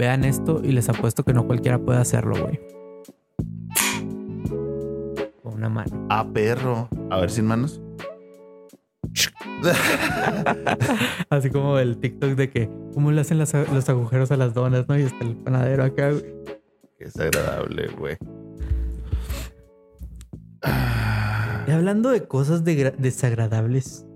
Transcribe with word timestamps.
Vean 0.00 0.24
esto 0.24 0.62
y 0.64 0.72
les 0.72 0.88
apuesto 0.88 1.24
que 1.24 1.34
no 1.34 1.46
cualquiera 1.46 1.78
puede 1.78 1.98
hacerlo, 1.98 2.34
güey. 2.42 2.58
Con 5.42 5.52
una 5.56 5.68
mano. 5.68 6.06
Ah, 6.08 6.26
perro. 6.32 6.88
A 7.10 7.20
ver, 7.20 7.30
sin 7.30 7.44
manos. 7.44 7.82
Así 11.28 11.50
como 11.50 11.78
el 11.78 11.98
TikTok 11.98 12.30
de 12.30 12.48
que, 12.48 12.70
¿cómo 12.94 13.12
le 13.12 13.20
hacen 13.20 13.36
las- 13.36 13.52
los 13.52 13.86
agujeros 13.90 14.30
a 14.30 14.38
las 14.38 14.54
donas, 14.54 14.88
no? 14.88 14.98
Y 14.98 15.02
está 15.02 15.22
el 15.22 15.36
panadero 15.36 15.84
acá, 15.84 16.12
güey. 16.12 16.24
Qué 16.96 17.04
desagradable, 17.04 17.88
güey. 17.98 18.16
Y 21.66 21.70
hablando 21.72 22.08
de 22.08 22.26
cosas 22.26 22.64
desagradables, 22.64 24.06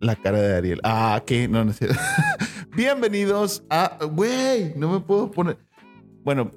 La 0.00 0.16
cara 0.16 0.40
de 0.40 0.56
Ariel. 0.56 0.80
Ah, 0.82 1.22
¿qué? 1.24 1.46
No, 1.46 1.64
no 1.64 1.70
es 1.70 1.76
cierto. 1.78 1.96
Bienvenidos 2.78 3.64
a... 3.70 3.98
Güey, 4.04 4.72
no 4.76 4.92
me 4.92 5.00
puedo 5.00 5.32
poner... 5.32 5.58
Bueno, 6.22 6.52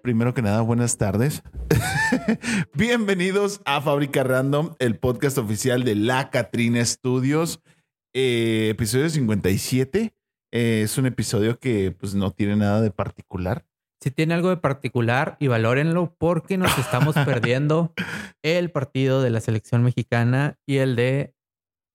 primero 0.00 0.32
que 0.32 0.42
nada, 0.42 0.60
buenas 0.60 0.96
tardes. 0.96 1.42
Bienvenidos 2.74 3.60
a 3.64 3.80
Fábrica 3.80 4.22
Random, 4.22 4.76
el 4.78 4.96
podcast 4.96 5.38
oficial 5.38 5.82
de 5.82 5.96
La 5.96 6.30
Catrina 6.30 6.84
Studios. 6.84 7.60
Eh, 8.14 8.68
episodio 8.70 9.10
57. 9.10 10.14
Eh, 10.52 10.82
es 10.84 10.96
un 10.98 11.06
episodio 11.06 11.58
que 11.58 11.90
pues 11.98 12.14
no 12.14 12.30
tiene 12.30 12.54
nada 12.54 12.80
de 12.80 12.92
particular. 12.92 13.66
si 14.00 14.12
tiene 14.12 14.34
algo 14.34 14.50
de 14.50 14.56
particular 14.56 15.36
y 15.40 15.48
valórenlo 15.48 16.14
porque 16.16 16.58
nos 16.58 16.78
estamos 16.78 17.16
perdiendo 17.26 17.92
el 18.44 18.70
partido 18.70 19.20
de 19.20 19.30
la 19.30 19.40
selección 19.40 19.82
mexicana 19.82 20.60
y 20.64 20.76
el 20.76 20.94
de 20.94 21.34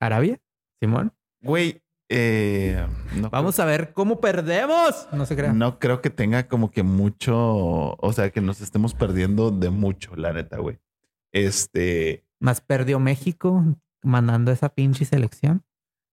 Arabia, 0.02 0.42
Simón. 0.82 1.14
Güey, 1.42 1.85
eh, 2.10 2.86
no 3.16 3.30
Vamos 3.30 3.60
a 3.60 3.66
ver 3.66 3.94
cómo 3.94 4.20
perdemos. 4.20 5.08
No 5.12 5.26
se 5.26 5.36
crea. 5.36 5.54
No 5.54 5.80
creo 5.80 6.02
que 6.02 6.10
tenga 6.10 6.48
como 6.48 6.72
que 6.72 6.84
mucho, 6.84 7.96
o 7.96 8.14
sea, 8.14 8.30
que 8.30 8.42
nos 8.42 8.62
estemos 8.62 8.94
perdiendo 8.94 9.52
de 9.52 9.70
mucho, 9.70 10.16
la 10.16 10.34
neta, 10.34 10.58
güey. 10.58 10.80
Este, 11.32 12.24
Más 12.40 12.62
perdió 12.62 13.00
México 13.00 13.64
mandando 14.02 14.52
esa 14.52 14.70
pinche 14.70 15.04
selección. 15.06 15.64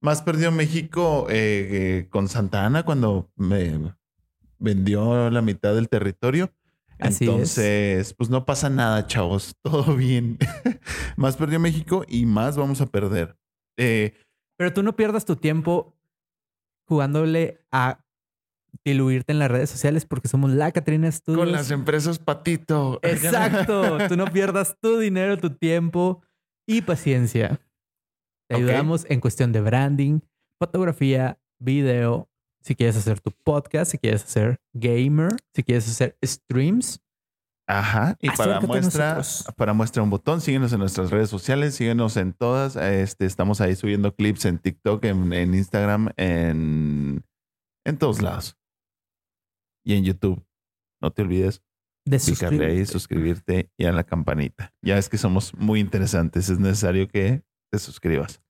más 0.00 0.22
perdió 0.22 0.50
México 0.50 1.26
eh, 1.28 1.68
eh, 1.70 2.08
con 2.10 2.28
Santa 2.28 2.64
Ana 2.64 2.84
cuando 2.84 3.30
me 3.36 3.94
vendió 4.58 5.30
la 5.30 5.42
mitad 5.42 5.74
del 5.74 5.88
territorio. 5.88 6.52
Así 6.98 7.24
es. 7.24 7.30
Entonces, 7.30 8.14
pues 8.14 8.30
no 8.30 8.44
pasa 8.44 8.70
nada, 8.70 9.06
chavos. 9.06 9.56
Todo 9.62 9.94
bien. 9.96 10.38
más 11.16 11.36
perdió 11.36 11.60
México 11.60 12.04
y 12.08 12.26
más 12.26 12.56
vamos 12.56 12.80
a 12.80 12.86
perder. 12.86 13.36
Eh, 13.76 14.14
Pero 14.56 14.72
tú 14.72 14.82
no 14.82 14.96
pierdas 14.96 15.24
tu 15.24 15.36
tiempo 15.36 15.96
jugándole 16.86 17.64
a 17.70 18.04
diluirte 18.84 19.32
en 19.32 19.38
las 19.38 19.50
redes 19.50 19.70
sociales 19.70 20.06
porque 20.06 20.28
somos 20.28 20.50
la 20.50 20.72
Catrina 20.72 21.10
Studios. 21.10 21.44
con 21.44 21.52
las 21.52 21.70
empresas 21.70 22.18
Patito. 22.18 22.98
Exacto. 23.02 23.98
Tú 24.08 24.16
no 24.16 24.26
pierdas 24.26 24.76
tu 24.80 24.98
dinero, 24.98 25.38
tu 25.38 25.50
tiempo 25.50 26.22
y 26.66 26.82
paciencia. 26.82 27.60
Te 28.48 28.56
ayudamos 28.56 29.06
en 29.08 29.20
cuestión 29.20 29.52
de 29.52 29.60
branding, 29.60 30.20
fotografía, 30.58 31.38
video. 31.58 32.28
Si 32.60 32.74
quieres 32.74 32.96
hacer 32.96 33.20
tu 33.20 33.32
podcast, 33.44 33.90
si 33.90 33.98
quieres 33.98 34.24
hacer 34.24 34.60
gamer, 34.72 35.30
si 35.54 35.62
quieres 35.62 35.88
hacer 35.88 36.16
streams. 36.24 37.00
Ajá. 37.72 38.16
Y 38.20 38.28
para 38.28 38.58
Acércate 38.58 38.66
muestra, 38.66 39.22
para 39.56 39.72
muestra 39.72 40.02
un 40.02 40.10
botón, 40.10 40.42
síguenos 40.42 40.72
en 40.74 40.78
nuestras 40.80 41.10
redes 41.10 41.30
sociales, 41.30 41.74
síguenos 41.74 42.18
en 42.18 42.34
todas. 42.34 42.76
Este, 42.76 43.24
estamos 43.24 43.62
ahí 43.62 43.74
subiendo 43.76 44.14
clips 44.14 44.44
en 44.44 44.58
TikTok, 44.58 45.02
en, 45.06 45.32
en 45.32 45.54
Instagram, 45.54 46.10
en, 46.16 47.24
en 47.86 47.98
todos 47.98 48.20
lados. 48.20 48.58
Y 49.84 49.94
en 49.94 50.04
YouTube. 50.04 50.44
No 51.00 51.10
te 51.12 51.22
olvides 51.22 51.62
De 52.04 52.18
picarle 52.20 52.66
ahí, 52.66 52.84
suscribirte. 52.84 52.92
suscribirte 52.92 53.70
y 53.78 53.86
a 53.86 53.92
la 53.92 54.04
campanita. 54.04 54.74
Ya 54.82 54.98
es 54.98 55.08
que 55.08 55.16
somos 55.16 55.54
muy 55.54 55.80
interesantes. 55.80 56.50
Es 56.50 56.58
necesario 56.58 57.08
que 57.08 57.42
te 57.70 57.78
suscribas. 57.78 58.42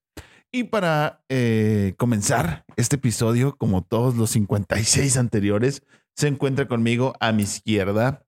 Y 0.51 0.65
para 0.65 1.25
eh, 1.29 1.95
comenzar 1.97 2.65
este 2.77 2.97
episodio, 2.97 3.57
como 3.57 3.83
todos 3.83 4.17
los 4.17 4.31
56 4.31 5.17
anteriores, 5.17 5.83
se 6.17 6.27
encuentra 6.27 6.67
conmigo 6.67 7.15
a 7.21 7.33
mi 7.33 7.45
izquierda 7.45 8.27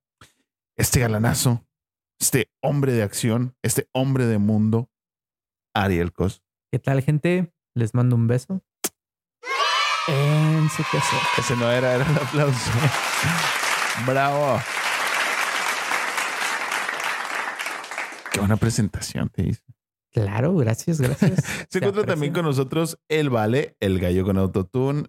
este 0.76 1.00
galanazo, 1.00 1.64
este 2.18 2.50
hombre 2.60 2.92
de 2.92 3.02
acción, 3.02 3.56
este 3.62 3.88
hombre 3.92 4.26
de 4.26 4.38
mundo, 4.38 4.90
Ariel 5.74 6.12
Cos. 6.12 6.42
¿Qué 6.72 6.78
tal, 6.78 7.02
gente? 7.02 7.52
Les 7.74 7.94
mando 7.94 8.16
un 8.16 8.26
beso. 8.26 8.62
En 10.08 10.68
su 10.70 10.82
casa. 10.82 11.16
Ese 11.38 11.56
no 11.56 11.70
era, 11.70 11.94
era 11.94 12.04
el 12.08 12.16
aplauso. 12.16 12.70
Bravo. 14.06 14.60
Qué 18.32 18.40
buena 18.40 18.56
presentación 18.56 19.28
te 19.30 19.48
hice. 19.48 19.62
Claro, 20.12 20.54
gracias, 20.56 21.00
gracias. 21.00 21.44
Se 21.68 21.78
encuentra 21.78 22.04
también 22.04 22.32
con 22.32 22.44
nosotros 22.44 22.98
el 23.08 23.30
Vale, 23.30 23.76
el 23.80 23.98
gallo 23.98 24.24
con 24.24 24.38
autotune. 24.38 25.04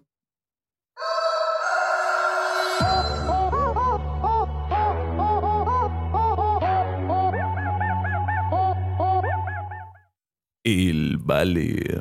El 10.66 11.18
Vale. 11.18 11.98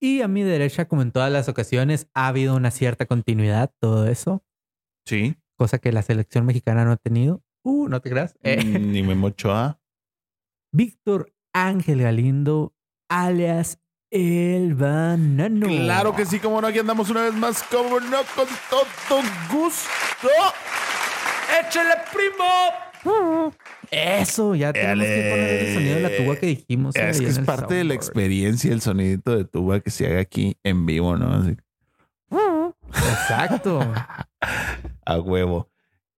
Y 0.00 0.20
a 0.22 0.28
mi 0.28 0.42
derecha, 0.42 0.86
como 0.86 1.02
en 1.02 1.10
todas 1.10 1.32
las 1.32 1.48
ocasiones, 1.48 2.06
ha 2.14 2.28
habido 2.28 2.54
una 2.54 2.70
cierta 2.70 3.06
continuidad, 3.06 3.72
todo 3.80 4.06
eso, 4.06 4.44
Sí. 5.06 5.36
cosa 5.56 5.78
que 5.78 5.90
la 5.92 6.02
selección 6.02 6.46
mexicana 6.46 6.84
no 6.84 6.92
ha 6.92 6.96
tenido. 6.96 7.42
Uh, 7.64 7.88
no 7.88 8.00
te 8.00 8.10
creas. 8.10 8.36
Eh, 8.42 8.62
Ni 8.64 9.02
me 9.02 9.14
mocho 9.14 9.52
a. 9.52 9.80
Víctor 10.72 11.32
Ángel 11.52 12.02
Galindo, 12.02 12.74
alias 13.08 13.80
El 14.10 14.74
Banano. 14.74 15.66
Claro 15.66 16.14
que 16.14 16.24
sí, 16.26 16.38
como 16.38 16.60
no, 16.60 16.68
aquí 16.68 16.78
andamos 16.78 17.10
una 17.10 17.22
vez 17.22 17.34
más, 17.34 17.62
como 17.64 17.98
no, 17.98 18.18
con 18.36 18.46
todo 18.70 19.22
gusto. 19.50 19.88
¡Échale, 21.60 21.94
primo! 22.12 22.44
Eso, 23.90 24.54
ya 24.54 24.72
tenemos 24.72 25.04
que 25.04 25.30
poner 25.30 25.50
el 25.50 25.74
sonido 25.74 25.94
de 25.96 26.00
la 26.00 26.16
tuba 26.16 26.36
que 26.36 26.46
dijimos. 26.46 26.96
Es 26.96 27.20
que 27.20 27.26
es 27.26 27.38
parte 27.40 27.74
de 27.74 27.84
la 27.84 27.94
experiencia, 27.94 28.72
el 28.72 28.80
sonidito 28.80 29.36
de 29.36 29.44
tuba 29.44 29.80
que 29.80 29.90
se 29.90 30.06
haga 30.06 30.20
aquí 30.20 30.56
en 30.64 30.86
vivo, 30.86 31.16
¿no? 31.16 31.32
Así, 31.32 31.56
Exacto. 32.88 33.80
a 35.06 35.20
huevo. 35.20 35.70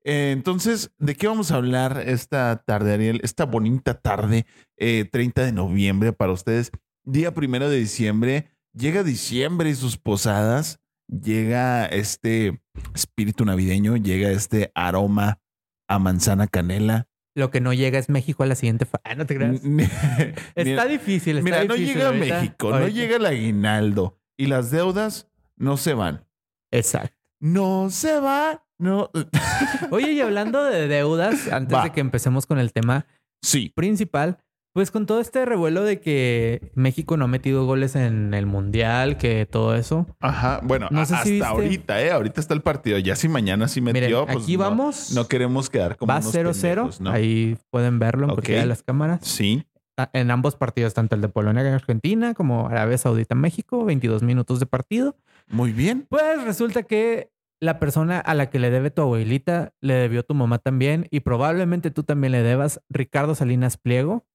Eh, 0.04 0.30
entonces, 0.32 0.92
¿de 0.98 1.16
qué 1.16 1.26
vamos 1.26 1.50
a 1.50 1.56
hablar 1.56 2.02
esta 2.06 2.62
tarde, 2.64 2.94
Ariel? 2.94 3.20
Esta 3.24 3.44
bonita 3.44 3.94
tarde, 3.94 4.46
eh, 4.76 5.04
30 5.10 5.44
de 5.44 5.52
noviembre 5.52 6.12
para 6.12 6.32
ustedes. 6.32 6.70
Día 7.04 7.34
primero 7.34 7.68
de 7.68 7.78
diciembre. 7.78 8.50
Llega 8.72 9.02
diciembre 9.02 9.70
y 9.70 9.74
sus 9.74 9.96
posadas. 9.96 10.78
Llega 11.08 11.86
este 11.86 12.60
espíritu 12.94 13.44
navideño, 13.44 13.96
llega 13.96 14.30
este 14.30 14.70
aroma 14.74 15.40
a 15.88 15.98
manzana 15.98 16.46
canela. 16.46 17.08
Lo 17.34 17.50
que 17.50 17.60
no 17.60 17.72
llega 17.74 17.98
es 17.98 18.08
México 18.08 18.42
a 18.42 18.46
la 18.46 18.54
siguiente 18.54 18.86
fase. 18.86 19.14
no 19.16 19.26
te 19.26 19.36
creas. 19.36 19.60
Está 20.54 20.86
difícil. 20.86 21.38
Está 21.38 21.44
Mira, 21.44 21.64
no 21.64 21.76
llega 21.76 22.06
ahorita. 22.08 22.40
México, 22.40 22.70
no 22.70 22.88
llega 22.88 23.16
el 23.16 23.26
aguinaldo 23.26 24.18
y 24.38 24.46
las 24.46 24.70
deudas 24.70 25.28
no 25.56 25.76
se 25.76 25.94
van. 25.94 26.26
Exacto. 26.70 27.14
No 27.40 27.90
se 27.90 28.18
van. 28.20 28.60
No. 28.78 29.10
Oye, 29.90 30.12
y 30.12 30.20
hablando 30.20 30.64
de 30.64 30.88
deudas, 30.88 31.48
antes 31.52 31.76
Va. 31.76 31.84
de 31.84 31.92
que 31.92 32.00
empecemos 32.00 32.46
con 32.46 32.58
el 32.58 32.72
tema 32.72 33.06
Sí. 33.42 33.70
principal, 33.74 34.38
pues 34.76 34.90
con 34.90 35.06
todo 35.06 35.20
este 35.20 35.46
revuelo 35.46 35.84
de 35.84 36.00
que 36.00 36.70
México 36.74 37.16
no 37.16 37.24
ha 37.24 37.28
metido 37.28 37.64
goles 37.64 37.96
en 37.96 38.34
el 38.34 38.44
mundial, 38.44 39.16
que 39.16 39.46
todo 39.46 39.74
eso. 39.74 40.06
Ajá. 40.20 40.60
Bueno, 40.62 40.88
No 40.90 41.06
sé 41.06 41.14
hasta 41.14 41.26
si 41.26 41.40
ahorita, 41.40 42.02
¿eh? 42.02 42.10
Ahorita 42.10 42.42
está 42.42 42.52
el 42.52 42.60
partido. 42.60 42.98
Ya 42.98 43.16
si 43.16 43.26
mañana 43.26 43.68
sí 43.68 43.80
metió, 43.80 44.00
Miren, 44.02 44.26
pues 44.26 44.44
aquí 44.44 44.58
no- 44.58 44.64
vamos. 44.64 45.12
No, 45.14 45.26
queremos 45.28 45.70
quedar 45.70 45.96
como 45.96 46.12
Va 46.12 46.18
unos 46.18 46.30
0-0. 46.30 46.52
pendejos, 46.82 47.00
¿no? 47.00 47.10
Ahí 47.10 47.56
pueden 47.70 47.98
verlo 47.98 48.24
en 48.24 48.30
Ok. 48.32 48.36
cualquiera 48.36 48.60
de 48.60 48.66
las 48.66 48.82
cámaras. 48.82 49.20
Sí. 49.22 49.64
Ah, 49.96 50.10
En 50.12 50.30
ambos 50.30 50.56
partidos, 50.56 50.92
tanto 50.92 51.14
el 51.14 51.22
de 51.22 51.28
Polonia 51.30 51.64
y 51.64 51.68
Argentina 51.68 52.34
como 52.34 52.68
Arabia 52.68 52.98
Saudita 52.98 53.34
México, 53.34 53.82
22 53.86 54.22
minutos 54.22 54.60
de 54.60 54.66
partido. 54.66 55.16
Muy 55.48 55.72
bien. 55.72 56.04
Pues 56.10 56.44
resulta 56.44 56.82
que 56.82 57.30
la 57.60 57.78
persona 57.78 58.18
a 58.20 58.34
la 58.34 58.50
que 58.50 58.58
le 58.58 58.68
debe 58.70 58.90
tu 58.90 59.00
abuelita 59.00 59.72
le 59.80 59.94
debió 59.94 60.22
tu 60.22 60.34
mamá 60.34 60.58
también 60.58 61.06
y 61.10 61.20
probablemente 61.20 61.90
tú 61.90 62.02
también 62.02 62.32
le 62.32 62.42
debas 62.42 62.82
Ricardo 62.90 63.34
Salinas 63.34 63.78
Pliego. 63.78 64.26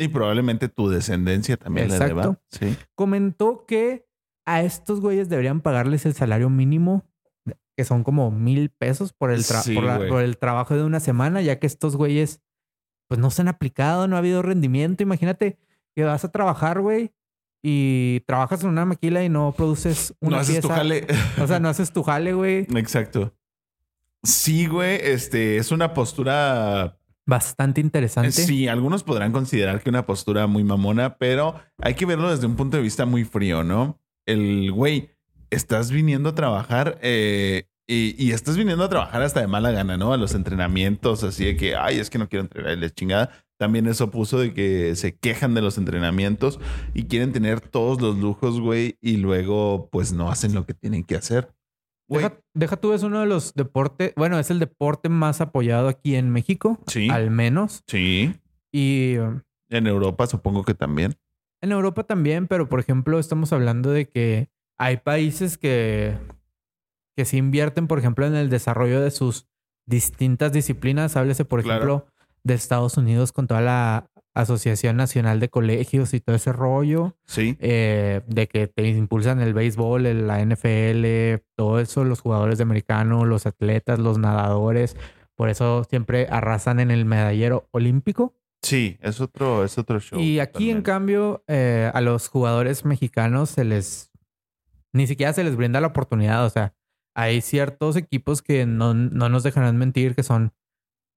Y 0.00 0.08
probablemente 0.08 0.68
tu 0.68 0.88
descendencia 0.88 1.56
también 1.56 1.86
Exacto. 1.90 2.14
deba. 2.16 2.40
Sí. 2.50 2.76
Comentó 2.94 3.64
que 3.66 4.06
a 4.46 4.62
estos 4.62 5.00
güeyes 5.00 5.28
deberían 5.28 5.60
pagarles 5.60 6.06
el 6.06 6.14
salario 6.14 6.50
mínimo, 6.50 7.04
que 7.76 7.84
son 7.84 8.02
como 8.02 8.30
mil 8.30 8.70
pesos 8.70 9.12
por 9.12 9.30
el, 9.30 9.40
tra- 9.42 9.62
Sí, 9.62 9.74
por, 9.74 9.84
la- 9.84 9.96
güey. 9.98 10.08
por 10.08 10.22
el 10.22 10.38
trabajo 10.38 10.74
de 10.74 10.82
una 10.84 11.00
semana, 11.00 11.40
ya 11.42 11.58
que 11.58 11.66
estos 11.66 11.96
güeyes 11.96 12.40
pues 13.08 13.18
no 13.20 13.30
se 13.30 13.42
han 13.42 13.48
aplicado, 13.48 14.06
no 14.08 14.16
ha 14.16 14.20
habido 14.20 14.40
rendimiento. 14.42 15.02
Imagínate 15.02 15.58
que 15.96 16.04
vas 16.04 16.24
a 16.24 16.30
trabajar, 16.30 16.80
güey, 16.80 17.12
y 17.62 18.20
trabajas 18.26 18.62
en 18.62 18.68
una 18.70 18.84
maquila 18.84 19.22
y 19.24 19.28
no 19.28 19.52
produces 19.52 20.14
una 20.20 20.36
no 20.36 20.40
haces 20.42 20.54
pieza. 20.56 20.68
tu 20.68 20.74
jale. 20.74 21.06
O 21.42 21.46
sea, 21.46 21.58
no 21.60 21.68
haces 21.68 21.92
tu 21.92 22.02
jale, 22.04 22.32
güey. 22.32 22.66
Exacto. 22.76 23.34
Sí, 24.22 24.66
güey, 24.66 24.98
este 25.02 25.56
es 25.56 25.72
una 25.72 25.92
postura. 25.92 26.99
Bastante 27.30 27.80
interesante. 27.80 28.32
Sí, 28.32 28.66
algunos 28.66 29.04
podrán 29.04 29.30
considerar 29.30 29.80
que 29.80 29.88
una 29.88 30.04
postura 30.04 30.48
muy 30.48 30.64
mamona, 30.64 31.16
pero 31.16 31.54
hay 31.78 31.94
que 31.94 32.04
verlo 32.04 32.28
desde 32.28 32.48
un 32.48 32.56
punto 32.56 32.76
de 32.76 32.82
vista 32.82 33.06
muy 33.06 33.22
frío, 33.22 33.62
¿no? 33.62 34.00
El 34.26 34.72
güey, 34.72 35.10
estás 35.50 35.92
viniendo 35.92 36.30
a 36.30 36.34
trabajar 36.34 36.98
eh, 37.02 37.68
y, 37.86 38.32
estás 38.32 38.56
viniendo 38.56 38.82
a 38.82 38.88
trabajar 38.88 39.22
hasta 39.22 39.40
de 39.40 39.46
mala 39.46 39.70
gana, 39.70 39.96
¿no? 39.96 40.12
A 40.12 40.16
los 40.16 40.34
entrenamientos, 40.34 41.22
así 41.22 41.44
de 41.44 41.56
que, 41.56 41.76
ay, 41.76 42.00
es 42.00 42.10
que 42.10 42.18
no 42.18 42.28
quiero 42.28 42.42
entrenar, 42.46 42.76
la 42.76 42.90
chingada. 42.90 43.30
También 43.60 43.86
eso 43.86 44.10
puso 44.10 44.40
de 44.40 44.52
que 44.52 44.96
se 44.96 45.14
quejan 45.16 45.54
de 45.54 45.62
los 45.62 45.78
entrenamientos 45.78 46.58
y 46.94 47.04
quieren 47.04 47.30
tener 47.30 47.60
todos 47.60 48.00
los 48.00 48.18
lujos, 48.18 48.60
güey, 48.60 48.98
y 49.00 49.18
luego 49.18 49.88
pues 49.92 50.12
no 50.12 50.32
hacen 50.32 50.52
lo 50.52 50.66
que 50.66 50.74
tienen 50.74 51.04
que 51.04 51.14
hacer. 51.14 51.52
Deja, 52.18 52.38
deja 52.54 52.76
tú, 52.76 52.92
es 52.92 53.02
uno 53.02 53.20
de 53.20 53.26
los 53.26 53.54
deportes, 53.54 54.12
bueno, 54.16 54.38
es 54.38 54.50
el 54.50 54.58
deporte 54.58 55.08
más 55.08 55.40
apoyado 55.40 55.88
aquí 55.88 56.16
en 56.16 56.30
México, 56.30 56.78
Sí. 56.86 57.08
al 57.08 57.30
menos. 57.30 57.82
sí, 57.86 58.34
Y 58.72 59.14
en 59.68 59.86
Europa 59.86 60.26
supongo 60.26 60.64
que 60.64 60.74
también. 60.74 61.14
en 61.62 61.72
Europa 61.72 62.04
también, 62.04 62.46
pero 62.48 62.68
por 62.68 62.80
ejemplo, 62.80 63.18
estamos 63.18 63.52
hablando 63.52 63.90
de 63.90 64.08
que 64.08 64.48
hay 64.78 64.96
países 64.96 65.58
que, 65.58 66.16
que 67.16 67.24
sí 67.24 67.36
invierten, 67.36 67.86
por 67.86 67.98
ejemplo, 67.98 68.26
en 68.26 68.34
el 68.34 68.48
desarrollo 68.50 69.00
de 69.00 69.10
sus 69.10 69.46
distintas 69.86 70.52
disciplinas. 70.52 71.16
Háblese, 71.16 71.44
por 71.44 71.62
Claro. 71.62 71.76
ejemplo, 71.78 72.06
de 72.44 72.54
Estados 72.54 72.96
Unidos 72.96 73.32
con 73.32 73.46
toda 73.46 73.60
la 73.60 74.09
Asociación 74.34 74.96
Nacional 74.96 75.40
de 75.40 75.48
Colegios 75.48 76.14
y 76.14 76.20
todo 76.20 76.36
ese 76.36 76.52
rollo. 76.52 77.16
Sí, 77.26 77.56
eh, 77.60 78.20
de 78.26 78.46
que 78.46 78.66
te 78.68 78.86
impulsan 78.88 79.40
el 79.40 79.54
béisbol, 79.54 80.06
el- 80.06 80.26
la 80.26 80.40
NFL, 80.40 81.42
todo 81.56 81.80
eso, 81.80 82.04
los 82.04 82.20
jugadores 82.20 82.58
de 82.58 82.62
americano, 82.62 83.24
los 83.24 83.46
atletas, 83.46 83.98
los 83.98 84.18
nadadores. 84.18 84.96
Por 85.34 85.48
eso 85.48 85.84
siempre 85.84 86.26
arrasan 86.30 86.80
en 86.80 86.90
el 86.90 87.04
medallero 87.04 87.68
olímpico. 87.72 88.34
sí, 88.62 88.98
es 89.00 89.20
otro, 89.22 89.64
es 89.64 89.78
otro 89.78 89.98
show. 90.00 90.20
y 90.20 90.38
aquí, 90.38 90.70
en 90.70 90.82
cambio, 90.82 91.42
eh, 91.48 91.90
a 91.94 92.00
los 92.02 92.28
jugadores 92.28 92.84
mexicanos 92.84 93.48
se 93.50 93.64
les... 93.64 94.10
Ni 94.92 95.06
siquiera 95.06 95.32
se 95.32 95.44
les 95.44 95.56
brinda 95.56 95.80
la 95.80 95.86
oportunidad. 95.88 96.44
O 96.44 96.50
sea, 96.50 96.74
hay 97.14 97.40
ciertos 97.40 97.96
equipos 97.96 98.42
que 98.42 98.66
no, 98.66 98.92
no 98.92 99.28
nos 99.30 99.42
dejarán 99.44 99.78
mentir 99.78 100.14
que 100.14 100.22
son 100.22 100.52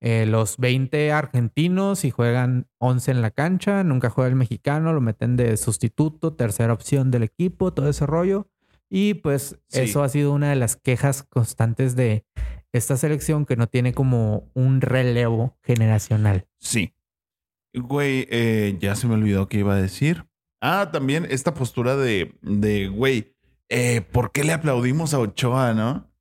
eh, 0.06 0.26
los 0.26 0.58
20 0.58 1.14
argentinos 1.14 2.04
y 2.04 2.12
juegan 2.12 2.68
11 2.80 3.12
en 3.12 3.22
la 3.22 3.32
cancha, 3.32 3.84
nunca 3.86 4.10
juega 4.10 4.28
el 4.30 4.36
mexicano, 4.36 4.92
lo 4.92 5.00
meten 5.00 5.38
de 5.38 5.56
sustituto, 5.56 6.34
tercera 6.34 6.74
opción 6.74 7.10
del 7.10 7.24
equipo, 7.24 7.72
todo 7.74 7.88
ese 7.90 8.06
rollo. 8.06 8.50
Y 8.90 9.14
pues 9.16 9.58
Sí. 9.70 9.80
eso 9.80 10.04
ha 10.04 10.10
sido 10.10 10.34
una 10.34 10.50
de 10.50 10.56
las 10.58 10.76
quejas 10.76 11.24
constantes 11.24 11.96
de 11.96 12.26
esta 12.74 12.98
selección 12.98 13.46
que 13.46 13.56
no 13.56 13.68
tiene 13.68 13.94
como 13.94 14.52
un 14.54 14.82
relevo 14.82 15.58
generacional. 15.64 16.48
Sí. 16.60 16.94
Güey, 17.74 18.28
eh, 18.30 18.78
ya 18.80 18.96
se 18.96 19.08
me 19.08 19.14
olvidó 19.16 19.48
qué 19.48 19.60
iba 19.60 19.74
a 19.74 19.82
decir. 19.82 20.26
Ah, 20.62 20.90
también 20.92 21.26
esta 21.30 21.54
postura 21.54 21.96
de, 21.96 22.36
de 22.42 22.88
güey, 22.90 23.34
eh, 23.70 24.02
¿por 24.02 24.32
qué 24.32 24.44
le 24.44 24.54
aplaudimos 24.54 25.14
a 25.14 25.20
Ochoa, 25.20 25.74
no? 25.74 26.12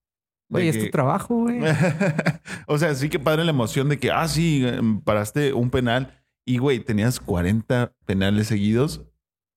Oye, 0.60 0.68
es 0.68 0.76
que- 0.76 0.84
tu 0.84 0.90
trabajo, 0.90 1.34
güey. 1.34 1.60
o 2.66 2.78
sea, 2.78 2.94
sí 2.94 3.08
que 3.08 3.18
padre 3.18 3.44
la 3.44 3.50
emoción 3.50 3.88
de 3.88 3.98
que, 3.98 4.10
ah, 4.10 4.26
sí, 4.28 4.64
em, 4.66 5.00
paraste 5.00 5.52
un 5.52 5.70
penal 5.70 6.22
y, 6.46 6.58
güey, 6.58 6.80
tenías 6.80 7.20
40 7.20 7.92
penales 8.04 8.48
seguidos 8.48 9.02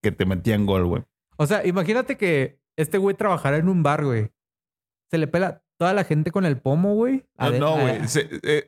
que 0.02 0.12
te 0.12 0.26
metían 0.26 0.66
gol, 0.66 0.86
güey. 0.86 1.04
O 1.38 1.48
sea, 1.48 1.66
imagínate 1.66 2.18
que 2.18 2.60
este 2.78 2.98
güey 2.98 3.16
trabajara 3.16 3.58
en 3.58 3.70
un 3.70 3.84
bar, 3.84 4.06
güey. 4.06 4.32
Se 5.10 5.18
le 5.18 5.28
pela 5.28 5.64
toda 5.78 5.94
la 5.94 6.04
gente 6.04 6.32
con 6.32 6.46
el 6.46 6.58
pomo, 6.58 6.94
güey. 6.96 7.26
No, 7.38 7.52
no, 7.52 7.72
güey. 7.80 7.98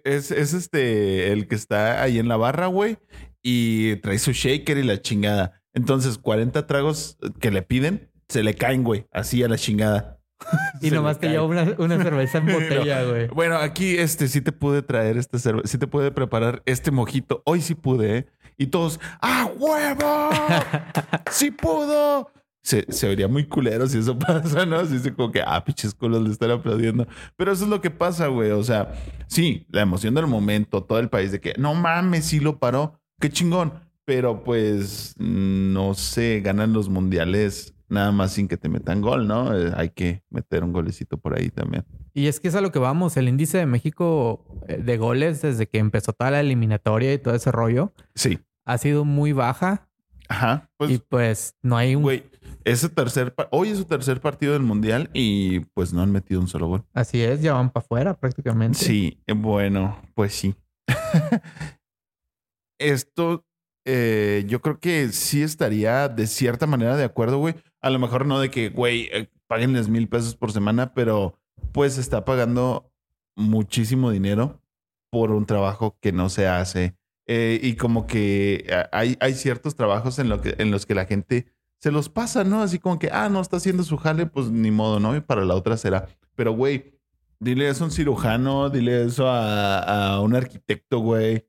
Es, 0.03 0.31
es 0.31 0.53
este, 0.53 1.31
el 1.31 1.47
que 1.47 1.55
está 1.55 2.01
ahí 2.01 2.19
en 2.19 2.27
la 2.27 2.37
barra, 2.37 2.67
güey, 2.67 2.97
y 3.41 3.95
trae 3.97 4.19
su 4.19 4.31
shaker 4.31 4.77
y 4.77 4.83
la 4.83 5.01
chingada. 5.01 5.61
Entonces, 5.73 6.17
40 6.17 6.67
tragos 6.67 7.17
que 7.39 7.51
le 7.51 7.61
piden, 7.61 8.11
se 8.27 8.43
le 8.43 8.55
caen, 8.55 8.83
güey, 8.83 9.05
así 9.11 9.43
a 9.43 9.47
la 9.47 9.57
chingada. 9.57 10.16
Y 10.81 10.89
Se 10.89 10.95
nomás 10.95 11.19
te 11.19 11.29
lleva 11.29 11.43
una, 11.43 11.75
una 11.77 12.01
cerveza 12.01 12.37
en 12.37 12.45
botella, 12.53 13.03
güey. 13.03 13.27
Bueno, 13.27 13.57
aquí 13.57 13.97
este 13.97 14.27
sí 14.27 14.41
te 14.41 14.51
pude 14.51 14.81
traer 14.81 15.17
esta 15.17 15.39
cerveza, 15.39 15.67
sí 15.67 15.77
te 15.77 15.87
pude 15.87 16.11
preparar 16.11 16.61
este 16.65 16.91
mojito. 16.91 17.41
Hoy 17.45 17.61
sí 17.61 17.75
pude, 17.75 18.17
¿eh? 18.17 18.27
Y 18.57 18.67
todos, 18.67 18.99
¡ah, 19.21 19.49
huevo! 19.57 20.29
¡Sí 21.31 21.51
pudo! 21.51 22.31
Se, 22.63 22.85
se 22.91 23.07
vería 23.07 23.27
muy 23.27 23.45
culero 23.45 23.87
si 23.87 23.99
eso 23.99 24.17
pasa, 24.17 24.65
¿no? 24.65 24.83
Si 24.85 24.93
dice 24.93 25.13
como 25.13 25.31
que, 25.31 25.41
ah, 25.45 25.63
pinches 25.63 25.93
culos 25.93 26.23
le 26.23 26.31
están 26.31 26.51
aplaudiendo. 26.51 27.07
Pero 27.35 27.51
eso 27.51 27.63
es 27.65 27.69
lo 27.69 27.81
que 27.81 27.91
pasa, 27.91 28.27
güey. 28.27 28.51
O 28.51 28.63
sea, 28.63 28.93
sí, 29.27 29.65
la 29.69 29.81
emoción 29.81 30.15
del 30.15 30.27
momento, 30.27 30.83
todo 30.83 30.99
el 30.99 31.09
país 31.09 31.31
de 31.31 31.39
que, 31.39 31.53
no 31.57 31.75
mames, 31.75 32.25
sí 32.25 32.39
lo 32.39 32.57
paró. 32.57 32.99
Qué 33.19 33.29
chingón. 33.29 33.73
Pero 34.05 34.43
pues, 34.43 35.15
no 35.17 35.93
sé, 35.93 36.41
ganan 36.43 36.73
los 36.73 36.89
mundiales 36.89 37.73
nada 37.89 38.11
más 38.11 38.33
sin 38.33 38.47
que 38.47 38.57
te 38.57 38.69
metan 38.69 39.01
gol, 39.01 39.27
¿no? 39.27 39.57
Eh, 39.57 39.71
hay 39.75 39.89
que 39.89 40.23
meter 40.29 40.63
un 40.63 40.73
golecito 40.73 41.17
por 41.17 41.37
ahí 41.37 41.49
también. 41.49 41.85
Y 42.13 42.27
es 42.27 42.39
que 42.39 42.47
es 42.47 42.55
a 42.55 42.61
lo 42.61 42.71
que 42.71 42.79
vamos. 42.79 43.15
El 43.17 43.29
índice 43.29 43.57
de 43.57 43.65
México 43.65 44.43
eh, 44.67 44.77
de 44.77 44.97
goles 44.97 45.41
desde 45.41 45.67
que 45.67 45.77
empezó 45.79 46.13
toda 46.13 46.31
la 46.31 46.39
eliminatoria 46.39 47.13
y 47.13 47.17
todo 47.17 47.35
ese 47.35 47.51
rollo 47.51 47.93
Sí. 48.15 48.39
ha 48.65 48.77
sido 48.77 49.05
muy 49.05 49.31
baja. 49.33 49.87
Ajá. 50.29 50.69
Pues, 50.77 50.91
y 50.91 50.97
pues 50.97 51.55
no 51.61 51.77
hay 51.77 51.95
un... 51.95 52.03
Güey, 52.03 52.25
es 52.65 52.79
su 52.81 52.89
tercer 52.89 53.33
hoy 53.51 53.69
es 53.69 53.77
su 53.77 53.85
tercer 53.85 54.19
partido 54.19 54.51
del 54.53 54.61
mundial 54.63 55.09
y 55.13 55.61
pues 55.73 55.93
no 55.93 56.01
han 56.01 56.11
metido 56.11 56.41
un 56.41 56.49
solo 56.49 56.67
gol. 56.67 56.83
Así 56.93 57.21
es, 57.21 57.41
ya 57.41 57.53
van 57.53 57.69
para 57.69 57.85
afuera 57.85 58.13
prácticamente. 58.13 58.77
Sí, 58.77 59.21
eh, 59.25 59.33
bueno, 59.33 60.01
pues 60.15 60.33
sí. 60.33 60.53
Esto 62.79 63.45
eh, 63.85 64.43
yo 64.47 64.61
creo 64.61 64.79
que 64.79 65.09
sí 65.09 65.41
estaría 65.41 66.09
de 66.09 66.27
cierta 66.27 66.67
manera 66.67 66.97
de 66.97 67.05
acuerdo, 67.05 67.37
güey. 67.37 67.55
A 67.81 67.89
lo 67.89 67.99
mejor 67.99 68.25
no 68.25 68.39
de 68.39 68.49
que, 68.49 68.69
güey, 68.69 69.09
eh, 69.11 69.29
paguenles 69.47 69.89
mil 69.89 70.07
pesos 70.07 70.35
por 70.35 70.51
semana, 70.51 70.93
pero 70.93 71.39
pues 71.71 71.97
está 71.97 72.25
pagando 72.25 72.91
muchísimo 73.35 74.11
dinero 74.11 74.61
por 75.09 75.31
un 75.31 75.45
trabajo 75.45 75.97
que 76.01 76.11
no 76.11 76.29
se 76.29 76.47
hace. 76.47 76.95
Eh, 77.27 77.59
y 77.61 77.75
como 77.75 78.07
que 78.07 78.65
eh, 78.67 78.85
hay, 78.91 79.17
hay 79.19 79.33
ciertos 79.33 79.75
trabajos 79.75 80.17
en, 80.19 80.29
lo 80.29 80.41
que, 80.41 80.55
en 80.57 80.71
los 80.71 80.85
que 80.85 80.95
la 80.95 81.05
gente 81.05 81.47
se 81.79 81.91
los 81.91 82.09
pasa, 82.09 82.43
¿no? 82.43 82.61
Así 82.61 82.79
como 82.79 82.97
que, 82.99 83.09
ah, 83.11 83.29
no 83.29 83.41
está 83.41 83.57
haciendo 83.57 83.83
su 83.83 83.97
jale, 83.97 84.25
pues 84.25 84.49
ni 84.49 84.71
modo, 84.71 84.99
¿no? 84.99 85.15
Y 85.15 85.21
para 85.21 85.45
la 85.45 85.53
otra 85.55 85.77
será. 85.77 86.07
Pero, 86.35 86.53
güey, 86.53 86.93
dile 87.39 87.69
eso 87.69 87.83
a 87.83 87.87
un 87.87 87.91
cirujano, 87.91 88.69
dile 88.69 89.05
eso 89.05 89.27
a, 89.27 90.13
a 90.13 90.21
un 90.21 90.35
arquitecto, 90.35 90.99
güey. 90.99 91.45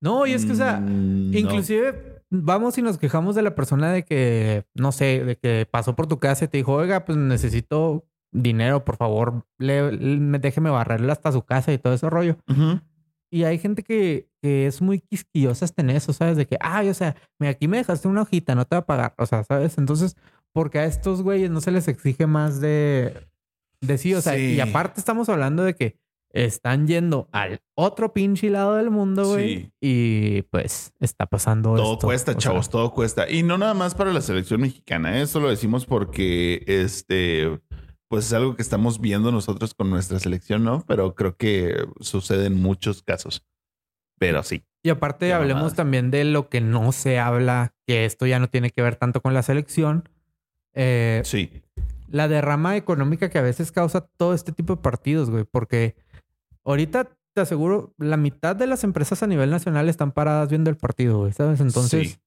No, 0.00 0.26
y 0.26 0.32
es 0.32 0.44
que, 0.46 0.52
o 0.52 0.56
sea, 0.56 0.80
Mm, 0.80 1.30
no. 1.30 1.50
Vamos 2.30 2.76
y 2.78 2.82
nos 2.82 2.98
quejamos 2.98 3.34
de 3.36 3.42
la 3.42 3.54
persona 3.54 3.92
de 3.92 4.04
que, 4.04 4.64
no 4.74 4.90
sé, 4.92 5.24
de 5.24 5.36
que 5.36 5.66
pasó 5.70 5.94
por 5.94 6.06
tu 6.08 6.18
casa 6.18 6.44
y 6.44 6.48
te 6.48 6.56
dijo, 6.58 6.72
oiga, 6.72 7.04
pues 7.04 7.16
necesito 7.16 8.04
dinero, 8.32 8.84
por 8.84 8.96
favor, 8.96 9.46
le, 9.58 9.92
le- 9.92 10.38
déjeme 10.40 10.70
barrerle 10.70 11.12
hasta 11.12 11.30
su 11.32 11.42
casa 11.42 11.72
y 11.72 11.78
todo 11.78 11.94
ese 11.94 12.10
rollo. 12.10 12.36
Y 13.30 13.44
hay 13.44 13.58
gente 13.58 13.82
que, 13.82 14.28
que 14.42 14.66
es 14.66 14.80
muy 14.82 15.00
quisquillosa 15.00 15.64
hasta 15.64 15.82
en 15.82 15.90
eso, 15.90 16.12
¿sabes? 16.12 16.36
De 16.36 16.46
que, 16.46 16.56
ay, 16.60 16.88
o 16.88 16.94
sea, 16.94 17.16
mira, 17.38 17.50
aquí 17.52 17.68
me 17.68 17.76
dejaste 17.76 18.08
una 18.08 18.22
hojita, 18.22 18.54
no 18.54 18.64
te 18.64 18.76
va 18.76 18.80
a 18.80 18.86
pagar. 18.86 19.14
O 19.18 19.26
sea, 19.26 19.42
¿sabes? 19.44 19.78
Entonces, 19.78 20.16
porque 20.52 20.78
a 20.80 20.84
estos 20.84 21.22
güeyes 21.22 21.50
no 21.50 21.60
se 21.60 21.70
les 21.70 21.86
exige 21.88 22.26
más 22.26 22.60
de, 22.60 23.26
de 23.80 23.98
sí, 23.98 24.14
o 24.14 24.20
sea, 24.20 24.34
Sí. 24.34 24.54
y 24.54 24.60
aparte 24.60 25.00
estamos 25.00 25.28
hablando 25.28 25.62
de 25.64 25.74
que 25.74 25.96
están 26.44 26.86
yendo 26.86 27.28
al 27.32 27.60
otro 27.74 28.12
pinche 28.12 28.50
lado 28.50 28.76
del 28.76 28.90
mundo, 28.90 29.26
güey. 29.26 29.56
Sí. 29.56 29.72
Y 29.80 30.42
pues 30.42 30.92
está 31.00 31.26
pasando 31.26 31.74
Todo 31.74 31.94
esto. 31.94 32.06
cuesta, 32.06 32.30
O 32.32 32.34
sea, 32.34 32.40
chavos, 32.40 32.70
todo 32.70 32.92
cuesta. 32.92 33.28
Y 33.30 33.42
no 33.42 33.58
nada 33.58 33.74
más 33.74 33.94
para 33.94 34.12
la 34.12 34.20
selección 34.20 34.60
mexicana, 34.60 35.18
¿eh? 35.18 35.22
eso 35.22 35.40
lo 35.40 35.48
decimos 35.48 35.86
porque 35.86 36.62
este, 36.66 37.60
pues 38.08 38.26
es 38.26 38.32
algo 38.32 38.54
que 38.56 38.62
estamos 38.62 39.00
viendo 39.00 39.32
nosotros 39.32 39.74
con 39.74 39.90
nuestra 39.90 40.18
selección, 40.18 40.62
¿no? 40.64 40.84
Pero 40.86 41.14
creo 41.14 41.36
que 41.36 41.86
sucede 42.00 42.46
en 42.46 42.60
muchos 42.60 43.02
casos. 43.02 43.44
Pero 44.18 44.42
sí. 44.42 44.62
Y 44.82 44.88
aparte 44.90 45.32
hablemos 45.32 45.74
también 45.74 46.10
de 46.10 46.24
lo 46.24 46.48
que 46.48 46.60
no 46.60 46.92
se 46.92 47.18
habla, 47.18 47.74
que 47.86 48.04
esto 48.04 48.24
ya 48.26 48.38
no 48.38 48.48
tiene 48.48 48.70
que 48.70 48.82
ver 48.82 48.96
tanto 48.96 49.20
con 49.20 49.34
la 49.34 49.42
selección. 49.42 50.08
Eh, 50.74 51.22
Sí. 51.24 51.62
la 52.08 52.28
derrama 52.28 52.76
económica 52.76 53.30
que 53.30 53.38
a 53.38 53.42
veces 53.42 53.72
causa 53.72 54.02
todo 54.16 54.32
este 54.32 54.52
tipo 54.52 54.76
de 54.76 54.82
partidos, 54.82 55.28
güey. 55.28 55.42
Porque 55.44 55.96
ahorita 56.66 57.08
te 57.34 57.40
aseguro, 57.40 57.94
la 57.98 58.16
mitad 58.16 58.56
de 58.56 58.66
las 58.66 58.82
empresas 58.84 59.22
a 59.22 59.26
nivel 59.26 59.50
nacional 59.50 59.88
están 59.88 60.12
paradas 60.12 60.48
viendo 60.48 60.70
el 60.70 60.76
partido, 60.76 61.18
güey, 61.18 61.32
¿sabes? 61.32 61.60
Entonces, 61.60 62.12
Sí. 62.12 62.18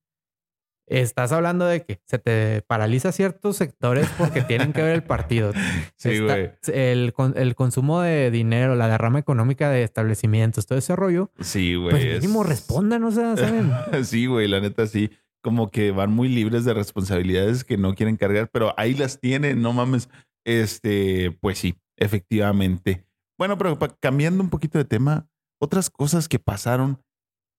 estás 0.87 1.31
hablando 1.31 1.65
de 1.65 1.83
que 1.83 1.99
se 2.05 2.17
te 2.19 2.61
paraliza 2.67 3.11
ciertos 3.11 3.57
sectores 3.57 4.07
porque 4.17 4.41
tienen 4.41 4.73
que 4.73 4.81
ver 4.83 4.93
el 4.95 5.03
partido. 5.03 5.51
Sí, 5.97 6.09
Está- 6.11 6.35
güey. 6.35 6.51
el, 6.73 7.13
con- 7.13 7.37
el 7.37 7.55
consumo 7.55 8.01
de 8.01 8.31
dinero, 8.31 8.75
la 8.75 8.87
derrama 8.87 9.19
económica 9.19 9.69
de 9.69 9.83
establecimientos, 9.83 10.65
todo 10.65 10.77
ese 10.79 10.95
rollo. 10.95 11.31
Sí, 11.39 11.75
güey. 11.75 11.91
Pues 11.91 12.05
es- 12.05 12.21
mínimo 12.21 12.43
respondan, 12.43 13.03
o 13.03 13.11
sea, 13.11 13.35
¿saben? 13.35 13.71
sí, 14.05 14.25
güey, 14.27 14.47
la 14.47 14.59
neta 14.61 14.87
sí. 14.87 15.11
como 15.41 15.71
que 15.71 15.91
van 15.91 16.11
muy 16.11 16.27
libres 16.29 16.65
de 16.65 16.73
responsabilidades 16.73 17.63
que 17.63 17.77
no 17.77 17.95
quieren 17.95 18.17
cargar, 18.17 18.49
pero 18.51 18.73
ahí 18.77 18.93
las 18.93 19.19
tienen, 19.19 19.61
no 19.61 19.71
mames. 19.73 20.09
Este, 20.45 21.31
pues 21.41 21.57
sí, 21.59 21.75
efectivamente. 21.97 23.05
Bueno, 23.39 23.57
pero 23.57 23.79
cambiando 24.01 24.43
un 24.43 24.49
poquito 24.49 24.77
de 24.77 24.83
tema, 24.83 25.29
otras 25.61 25.89
cosas 25.89 26.27
que 26.27 26.39
pasaron 26.39 27.01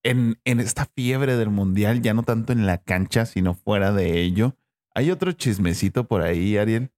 en, 0.05 0.39
en 0.45 0.61
esta 0.61 0.85
fiebre 0.85 1.37
del 1.37 1.49
mundial, 1.49 2.03
ya 2.03 2.13
no 2.13 2.23
tanto 2.23 2.53
en 2.53 2.67
la 2.67 2.77
cancha, 2.77 3.25
sino 3.25 3.55
fuera 3.55 3.91
de 3.91 4.21
ello. 4.21 4.59
Hay 4.95 5.11
otro 5.11 5.33
chismecito 5.33 6.07
por 6.07 6.21
ahí, 6.21 6.59
Ariel, 6.59 6.93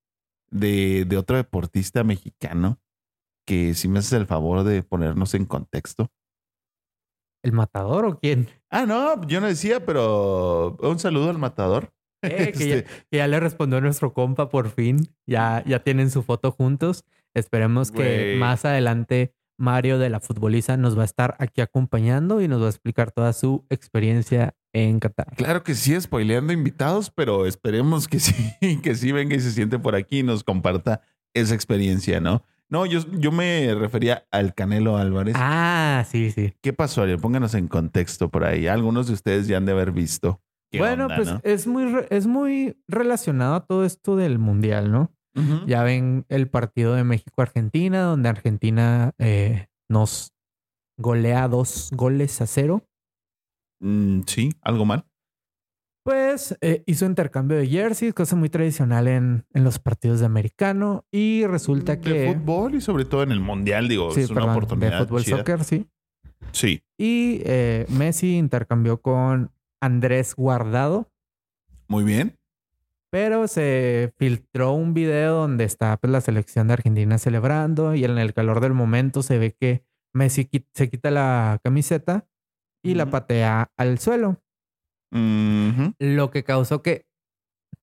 de, 0.50 1.04
de 1.04 1.16
otro 1.16 1.36
deportista 1.36 2.02
mexicano 2.02 2.80
que 3.46 3.74
si 3.74 3.86
me 3.86 4.00
haces 4.00 4.14
el 4.14 4.26
favor 4.26 4.64
de 4.64 4.82
ponernos 4.82 5.34
en 5.34 5.44
contexto. 5.44 6.10
¿El 7.44 7.52
matador 7.52 8.04
o 8.04 8.18
quién? 8.18 8.48
Ah, 8.68 8.84
no, 8.84 9.24
yo 9.28 9.40
no 9.40 9.46
decía, 9.46 9.86
pero 9.86 10.76
un 10.80 10.98
saludo 10.98 11.30
al 11.30 11.38
matador. 11.38 11.92
Eh, 12.22 12.52
que, 12.52 12.86
ya, 13.16 13.26
le 13.28 13.38
respondió 13.38 13.80
nuestro 13.80 14.12
compa 14.12 14.48
por 14.48 14.70
fin. 14.70 15.08
Ya, 15.24 15.62
ya 15.66 15.84
tienen 15.84 16.10
su 16.10 16.24
foto 16.24 16.50
juntos. 16.50 17.04
Esperemos 17.34 17.90
que 17.90 18.36
más 18.38 18.64
adelante 18.64 19.34
Mario 19.58 19.98
de 19.98 20.10
la 20.10 20.20
futboliza 20.20 20.76
nos 20.76 20.96
va 20.96 21.02
a 21.02 21.04
estar 21.04 21.36
aquí 21.38 21.60
acompañando 21.60 22.40
y 22.40 22.48
nos 22.48 22.60
va 22.60 22.66
a 22.66 22.70
explicar 22.70 23.12
toda 23.12 23.32
su 23.32 23.64
experiencia 23.70 24.56
en 24.72 24.98
Qatar. 24.98 25.34
Claro 25.36 25.62
que 25.62 25.74
sí, 25.74 25.98
spoileando 26.00 26.52
invitados, 26.52 27.10
pero 27.10 27.46
esperemos 27.46 28.08
que 28.08 28.18
sí, 28.20 28.34
que 28.82 28.94
sí 28.94 29.12
venga 29.12 29.36
y 29.36 29.40
se 29.40 29.52
siente 29.52 29.78
por 29.78 29.94
aquí 29.94 30.20
y 30.20 30.22
nos 30.22 30.42
comparta 30.42 31.02
esa 31.34 31.54
experiencia, 31.54 32.20
¿no? 32.20 32.42
No, 32.68 32.86
yo, 32.86 33.00
yo 33.18 33.32
me 33.32 33.74
refería 33.74 34.26
al 34.30 34.54
Canelo 34.54 34.96
Álvarez. 34.96 35.34
Ah, 35.38 36.06
sí, 36.08 36.30
sí. 36.30 36.54
¿Qué 36.62 36.72
pasó, 36.72 37.02
Ariel? 37.02 37.18
Pónganos 37.18 37.54
en 37.54 37.68
contexto 37.68 38.30
por 38.30 38.44
ahí. 38.44 38.66
Algunos 38.66 39.08
de 39.08 39.12
ustedes 39.12 39.46
ya 39.46 39.58
han 39.58 39.66
de 39.66 39.72
haber 39.72 39.92
visto. 39.92 40.40
Bueno, 40.78 41.08
pues 41.14 41.28
es, 41.42 41.66
muy, 41.66 42.06
es 42.08 42.26
muy 42.26 42.78
relacionado 42.88 43.56
a 43.56 43.66
todo 43.66 43.84
esto 43.84 44.16
del 44.16 44.38
Mundial, 44.38 44.90
¿no? 44.90 45.12
Ya 45.66 45.82
ven 45.82 46.26
el 46.28 46.48
partido 46.48 46.94
de 46.94 47.04
México-Argentina, 47.04 48.02
donde 48.02 48.28
Argentina 48.28 49.12
eh, 49.18 49.68
nos 49.88 50.34
golea 50.98 51.48
dos 51.48 51.90
goles 51.92 52.40
a 52.42 52.46
cero. 52.46 52.86
Mm, 53.80 54.20
sí, 54.26 54.50
algo 54.60 54.84
mal. 54.84 55.06
Pues 56.04 56.58
eh, 56.60 56.82
hizo 56.86 57.06
intercambio 57.06 57.56
de 57.56 57.68
jerseys, 57.68 58.12
cosa 58.12 58.34
muy 58.34 58.48
tradicional 58.48 59.06
en, 59.06 59.46
en, 59.54 59.62
los 59.62 59.78
partidos 59.78 60.20
de 60.20 60.26
americano. 60.26 61.06
Y 61.12 61.46
resulta 61.46 62.00
que. 62.00 62.10
De 62.10 62.34
fútbol 62.34 62.74
y 62.74 62.80
sobre 62.80 63.04
todo 63.04 63.22
en 63.22 63.30
el 63.30 63.40
mundial, 63.40 63.88
digo, 63.88 64.10
es 64.14 64.30
una 64.30 64.52
oportunidad. 64.52 64.98
De 64.98 65.06
fútbol, 65.06 65.24
soccer, 65.24 65.64
sí. 65.64 65.88
Sí. 66.50 66.82
Y 66.98 67.40
eh, 67.44 67.86
Messi 67.88 68.36
intercambió 68.36 69.00
con 69.00 69.52
Andrés 69.80 70.34
Guardado. 70.34 71.08
Muy 71.86 72.02
bien. 72.02 72.36
Pero 73.12 73.46
se 73.46 74.14
filtró 74.16 74.72
un 74.72 74.94
video 74.94 75.34
donde 75.34 75.64
está 75.64 75.98
pues, 75.98 76.10
la 76.10 76.22
selección 76.22 76.68
de 76.68 76.72
Argentina 76.72 77.18
celebrando 77.18 77.94
y 77.94 78.04
en 78.04 78.16
el 78.16 78.32
calor 78.32 78.60
del 78.60 78.72
momento 78.72 79.22
se 79.22 79.36
ve 79.36 79.52
que 79.52 79.84
Messi 80.14 80.48
se 80.72 80.88
quita 80.88 81.10
la 81.10 81.60
camiseta 81.62 82.26
y 82.82 82.94
la 82.94 83.10
patea 83.10 83.70
al 83.76 83.98
suelo. 83.98 84.42
Lo 85.12 86.30
que 86.30 86.42
causó 86.42 86.80
que 86.82 87.06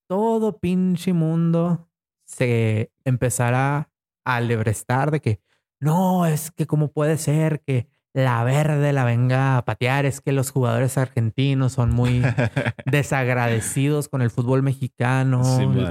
todo 0.08 0.58
pinche 0.58 1.14
mundo 1.14 1.92
se 2.26 2.92
empezara 3.06 3.92
a 4.26 4.36
alebrestar 4.36 5.12
de 5.12 5.22
que 5.22 5.42
no, 5.80 6.26
es 6.26 6.50
que 6.50 6.66
cómo 6.66 6.92
puede 6.92 7.20
ser 7.20 7.62
que 7.62 7.88
la 8.14 8.44
verde 8.44 8.92
la 8.94 9.06
venga 9.06 9.58
a 9.58 9.66
patear, 9.66 10.06
es 10.06 10.22
que 10.22 10.32
los 10.32 10.52
jugadores 10.52 10.98
argentinos 10.98 11.74
son 11.74 11.92
muy 11.92 12.22
desagradecidos 12.86 14.10
con 14.10 14.22
el 14.22 14.32
fútbol 14.32 14.64
mexicano, 14.64 15.44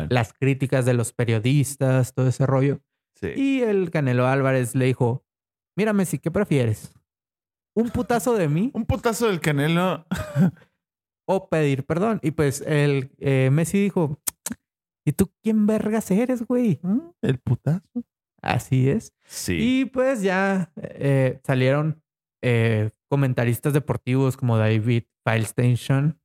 las 0.09 0.33
críticas 0.33 0.85
de 0.85 0.95
los 0.95 1.13
periodistas, 1.13 2.15
todo 2.15 2.29
ese 2.29 2.47
rollo. 2.47 2.81
Y 3.23 3.61
el 3.63 3.91
Canelo 3.91 4.27
Álvarez 4.27 4.75
le 4.75 4.87
dijo, 4.87 5.25
mira 5.77 5.93
Messi, 5.93 6.19
¿qué 6.19 6.31
prefieres? 6.31 6.93
¿Un 7.75 7.91
putazo 7.91 8.35
de 8.35 8.49
mí? 8.49 8.71
Un 8.75 8.85
putazo 8.85 9.29
del 9.29 9.41
Canelo 9.41 10.07
o 11.27 11.49
pedir 11.49 11.85
perdón. 11.85 12.21
Y 12.23 12.33
pues 12.33 12.63
el 12.67 13.13
eh, 13.19 13.51
Messi 13.53 13.81
dijo, 13.81 14.21
¿y 15.05 15.13
tú 15.13 15.33
quién 15.43 15.67
vergas 15.67 16.11
eres, 16.11 16.45
güey? 16.47 16.81
¿Mm? 16.83 17.01
El 17.23 17.39
putazo. 17.39 18.05
Así 18.41 18.89
es. 18.89 19.13
Sí. 19.27 19.57
Y 19.61 19.85
pues 19.87 20.23
ya 20.23 20.73
eh, 20.77 21.41
salieron 21.45 22.03
eh, 22.43 22.91
comentaristas 23.09 23.73
deportivos 23.73 24.37
como 24.37 24.57
David 24.59 25.05
Filestation. 25.25 26.21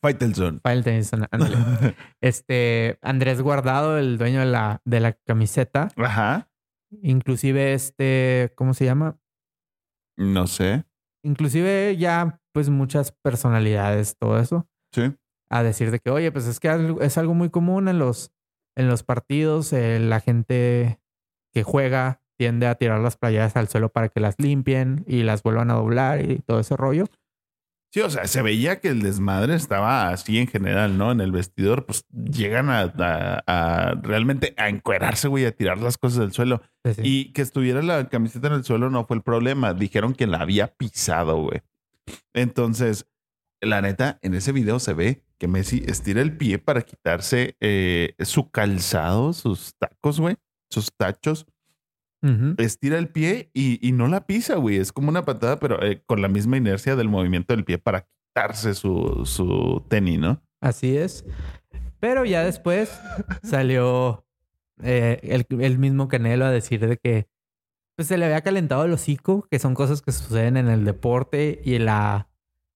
Faitelson. 0.00 0.60
Faitelson, 0.60 1.26
este, 2.20 2.98
Andrés 3.00 3.40
Guardado, 3.40 3.98
el 3.98 4.18
dueño 4.18 4.40
de 4.40 4.46
la, 4.46 4.82
de 4.84 5.00
la 5.00 5.12
camiseta. 5.12 5.88
Ajá. 5.96 6.50
Inclusive 7.02 7.74
este, 7.74 8.52
¿cómo 8.56 8.74
se 8.74 8.84
llama? 8.84 9.18
No 10.16 10.46
sé. 10.46 10.84
Inclusive 11.22 11.96
ya 11.96 12.40
pues 12.52 12.70
muchas 12.70 13.12
personalidades, 13.12 14.16
todo 14.18 14.38
eso. 14.38 14.68
Sí. 14.92 15.14
A 15.50 15.62
decir 15.62 15.90
de 15.90 16.00
que, 16.00 16.10
oye, 16.10 16.32
pues 16.32 16.46
es 16.46 16.60
que 16.60 16.96
es 17.00 17.18
algo 17.18 17.34
muy 17.34 17.50
común 17.50 17.88
en 17.88 17.98
los, 17.98 18.32
en 18.76 18.88
los 18.88 19.02
partidos, 19.02 19.72
eh, 19.72 19.98
la 20.00 20.20
gente 20.20 21.00
que 21.52 21.62
juega 21.62 22.20
tiende 22.38 22.66
a 22.66 22.76
tirar 22.76 23.00
las 23.00 23.16
playeras 23.16 23.56
al 23.56 23.68
suelo 23.68 23.88
para 23.90 24.08
que 24.08 24.20
las 24.20 24.36
limpien 24.38 25.04
y 25.06 25.22
las 25.24 25.42
vuelvan 25.42 25.70
a 25.70 25.74
doblar 25.74 26.22
y 26.22 26.38
todo 26.38 26.60
ese 26.60 26.76
rollo. 26.76 27.06
Sí, 27.90 28.00
o 28.00 28.10
sea, 28.10 28.26
se 28.26 28.42
veía 28.42 28.80
que 28.80 28.88
el 28.88 29.00
desmadre 29.00 29.54
estaba 29.54 30.10
así 30.10 30.38
en 30.38 30.46
general, 30.46 30.98
¿no? 30.98 31.10
En 31.10 31.22
el 31.22 31.32
vestidor, 31.32 31.86
pues 31.86 32.04
llegan 32.10 32.68
a, 32.68 33.94
realmente 34.02 34.52
a 34.58 34.68
encuerarse, 34.68 35.26
güey, 35.26 35.46
a 35.46 35.52
tirar 35.52 35.78
las 35.78 35.96
cosas 35.96 36.18
del 36.18 36.32
suelo. 36.32 36.60
Y 37.02 37.32
que 37.32 37.40
estuviera 37.40 37.80
la 37.80 38.08
camiseta 38.08 38.48
en 38.48 38.54
el 38.54 38.64
suelo 38.64 38.90
no 38.90 39.04
fue 39.04 39.16
el 39.16 39.22
problema. 39.22 39.72
Dijeron 39.72 40.12
que 40.12 40.26
la 40.26 40.38
había 40.38 40.66
pisado, 40.66 41.40
güey. 41.40 41.62
Entonces, 42.34 43.06
la 43.62 43.80
neta, 43.80 44.18
en 44.20 44.34
ese 44.34 44.52
video 44.52 44.80
se 44.80 44.92
ve 44.92 45.22
que 45.38 45.48
Messi 45.48 45.82
estira 45.86 46.20
el 46.20 46.36
pie 46.36 46.58
para 46.58 46.82
quitarse 46.82 47.56
eh, 47.60 48.14
su 48.20 48.50
calzado, 48.50 49.32
sus 49.32 49.74
tacos, 49.78 50.20
güey, 50.20 50.36
sus 50.70 50.92
tachos. 50.94 51.46
Estira 52.58 52.98
el 52.98 53.08
pie 53.08 53.50
y, 53.54 53.92
no 53.92 54.08
la 54.08 54.26
pisa, 54.26 54.56
güey. 54.56 54.76
Es 54.76 54.92
como 54.92 55.08
una 55.08 55.24
patada, 55.24 55.58
pero 55.58 55.82
eh, 55.82 56.02
con 56.06 56.20
la 56.20 56.28
misma 56.28 56.56
inercia 56.56 56.96
del 56.96 57.08
movimiento 57.08 57.54
del 57.54 57.64
pie 57.64 57.78
para 57.78 58.06
quitarse 58.06 58.74
su, 58.74 59.22
su 59.24 59.84
tenis, 59.88 60.18
¿no? 60.18 60.42
Así 60.60 60.96
es. 60.96 61.24
Pero 62.00 62.24
ya 62.24 62.44
después 62.44 63.00
salió 63.42 64.26
eh, 64.82 65.20
el, 65.22 65.46
el, 65.60 65.78
mismo 65.78 66.08
Canelo 66.08 66.44
a 66.44 66.50
decir 66.50 66.86
de 66.86 66.96
que 66.96 67.28
pues 67.96 68.08
se 68.08 68.16
le 68.16 68.26
había 68.26 68.42
calentado 68.42 68.84
el 68.84 68.92
hocico, 68.92 69.46
que 69.50 69.58
son 69.58 69.74
cosas 69.74 70.02
que 70.02 70.12
suceden 70.12 70.56
en 70.56 70.68
el 70.68 70.84
deporte 70.84 71.60
y 71.64 71.78
la 71.78 72.27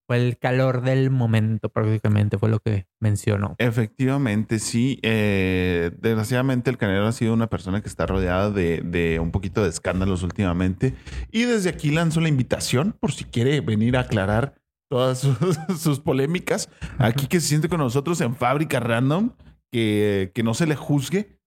fue 0.07 0.17
el 0.17 0.37
calor 0.37 0.81
del 0.81 1.09
momento 1.09 1.69
prácticamente, 1.69 2.37
fue 2.37 2.49
lo 2.49 2.59
que 2.59 2.87
mencionó. 2.99 3.55
Efectivamente, 3.57 4.59
sí. 4.59 4.99
Eh, 5.01 5.91
desgraciadamente 5.99 6.69
el 6.69 6.77
Canelo 6.77 7.07
ha 7.07 7.11
sido 7.11 7.33
una 7.33 7.47
persona 7.47 7.81
que 7.81 7.87
está 7.87 8.05
rodeada 8.05 8.51
de, 8.51 9.19
un 9.21 9.31
poquito 9.31 9.63
de 9.63 9.69
escándalos 9.69 10.23
últimamente. 10.23 10.93
Y 11.31 11.43
desde 11.43 11.69
aquí 11.69 11.91
lanzo 11.91 12.21
la 12.21 12.29
invitación 12.29 12.95
por 12.99 13.11
si 13.11 13.25
quiere 13.25 13.61
venir 13.61 13.97
a 13.97 14.01
aclarar 14.01 14.55
todas 14.89 15.19
sus, 15.79 15.99
polémicas. 15.99 16.69
Aquí 16.97 17.27
que 17.27 17.39
se 17.39 17.47
siente 17.47 17.69
con 17.69 17.79
nosotros 17.79 18.19
en 18.21 18.35
Fábrica 18.35 18.79
Random, 18.79 19.31
que, 19.71 20.31
que 20.35 20.43
no 20.43 20.53
se 20.53 20.67
le 20.67 20.75
juzgue. 20.75 21.39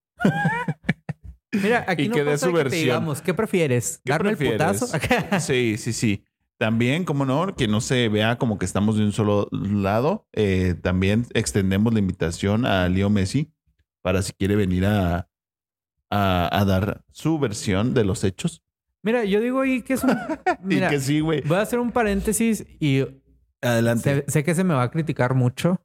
Mira, 1.51 1.85
aquí 1.87 2.07
no 2.09 2.15
que 2.15 2.23
dé 2.23 2.37
su 2.37 2.51
versión. 2.51 2.81
digamos, 2.81 3.21
¿qué 3.21 3.33
prefieres? 3.33 4.01
¿Darme 4.03 4.31
el 4.31 4.37
putazo? 4.37 4.87
sí, 5.39 5.77
sí, 5.77 5.93
sí. 5.93 6.23
También, 6.57 7.05
como 7.05 7.25
no, 7.25 7.55
que 7.55 7.67
no 7.67 7.81
se 7.81 8.09
vea 8.09 8.37
como 8.37 8.57
que 8.57 8.65
estamos 8.65 8.97
de 8.97 9.03
un 9.03 9.11
solo 9.11 9.47
lado. 9.51 10.27
Eh, 10.33 10.75
también 10.81 11.25
extendemos 11.33 11.93
la 11.93 11.99
invitación 11.99 12.65
a 12.65 12.89
Leo 12.89 13.09
Messi 13.09 13.53
para 14.01 14.21
si 14.21 14.33
quiere 14.33 14.55
venir 14.55 14.85
a, 14.85 15.29
a, 16.09 16.65
dar 16.65 17.03
su 17.11 17.37
versión 17.37 17.93
de 17.93 18.03
los 18.03 18.23
hechos. 18.23 18.63
Mira, 19.03 19.23
yo 19.23 19.39
digo 19.39 19.61
ahí 19.61 19.81
que 19.83 19.93
es 19.93 20.03
un. 20.03 20.17
Mira, 20.63 20.87
y 20.87 20.89
que 20.89 20.99
sí, 20.99 21.19
güey. 21.19 21.41
Voy 21.41 21.57
a 21.57 21.61
hacer 21.61 21.79
un 21.79 21.91
paréntesis 21.91 22.65
y. 22.79 23.05
Adelante. 23.61 24.25
sé 24.27 24.43
que 24.43 24.55
se 24.55 24.63
me 24.63 24.73
va 24.73 24.83
a 24.83 24.91
criticar 24.91 25.33
mucho. 25.35 25.81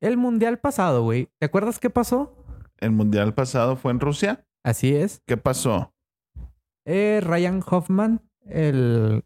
El 0.00 0.16
mundial 0.16 0.58
pasado, 0.58 1.02
güey. 1.02 1.28
¿Te 1.38 1.46
acuerdas 1.46 1.78
qué 1.78 1.90
pasó? 1.90 2.40
el 2.80 2.90
mundial 2.90 3.34
pasado 3.34 3.76
fue 3.76 3.92
en 3.92 4.00
Rusia. 4.00 4.44
Así 4.64 4.94
es. 4.94 5.22
¿Qué 5.26 5.36
pasó? 5.36 5.94
Eh, 6.86 7.20
Ryan 7.22 7.62
Hoffman, 7.64 8.22
el 8.46 9.24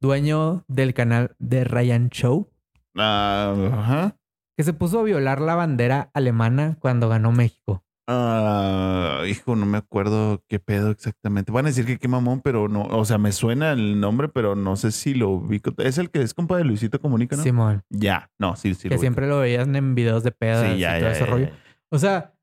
dueño 0.00 0.64
del 0.68 0.94
canal 0.94 1.34
de 1.38 1.64
Ryan 1.64 2.10
Show. 2.10 2.50
ajá. 2.94 4.16
Que 4.56 4.64
se 4.64 4.72
puso 4.74 5.00
a 5.00 5.02
violar 5.04 5.40
la 5.40 5.54
bandera 5.54 6.10
alemana 6.12 6.76
cuando 6.80 7.08
ganó 7.08 7.32
México. 7.32 7.82
Ah, 8.12 9.22
hijo, 9.28 9.54
no 9.54 9.66
me 9.66 9.78
acuerdo 9.78 10.42
qué 10.48 10.58
pedo 10.58 10.90
exactamente. 10.90 11.52
Van 11.52 11.64
a 11.64 11.68
decir 11.68 11.86
que 11.86 11.96
qué 11.98 12.08
mamón, 12.08 12.40
pero 12.40 12.68
no, 12.68 12.82
o 12.82 13.04
sea, 13.04 13.18
me 13.18 13.30
suena 13.30 13.72
el 13.72 14.00
nombre, 14.00 14.28
pero 14.28 14.56
no 14.56 14.74
sé 14.76 14.90
si 14.90 15.14
lo 15.14 15.30
ubico. 15.30 15.72
Es 15.78 15.96
el 15.96 16.10
que 16.10 16.20
es 16.20 16.34
compa 16.34 16.56
de 16.58 16.64
Luisito 16.64 17.00
Comunica, 17.00 17.36
¿no? 17.36 17.42
Simón. 17.44 17.84
Ya, 17.88 18.28
no, 18.38 18.56
sí, 18.56 18.74
sí. 18.74 18.88
que 18.88 18.96
lo 18.96 19.00
siempre 19.00 19.28
lo 19.28 19.38
veían 19.38 19.76
en 19.76 19.94
videos 19.94 20.24
de 20.24 20.32
pedas 20.32 20.72
Sí, 20.72 20.80
ya, 20.80 20.96
y 20.98 21.00
todo 21.00 21.08
ya, 21.10 21.16
ese 21.16 21.24
ya, 21.24 21.30
rollo. 21.30 21.46
ya. 21.46 21.52
O 21.90 21.98
sea, 21.98 22.34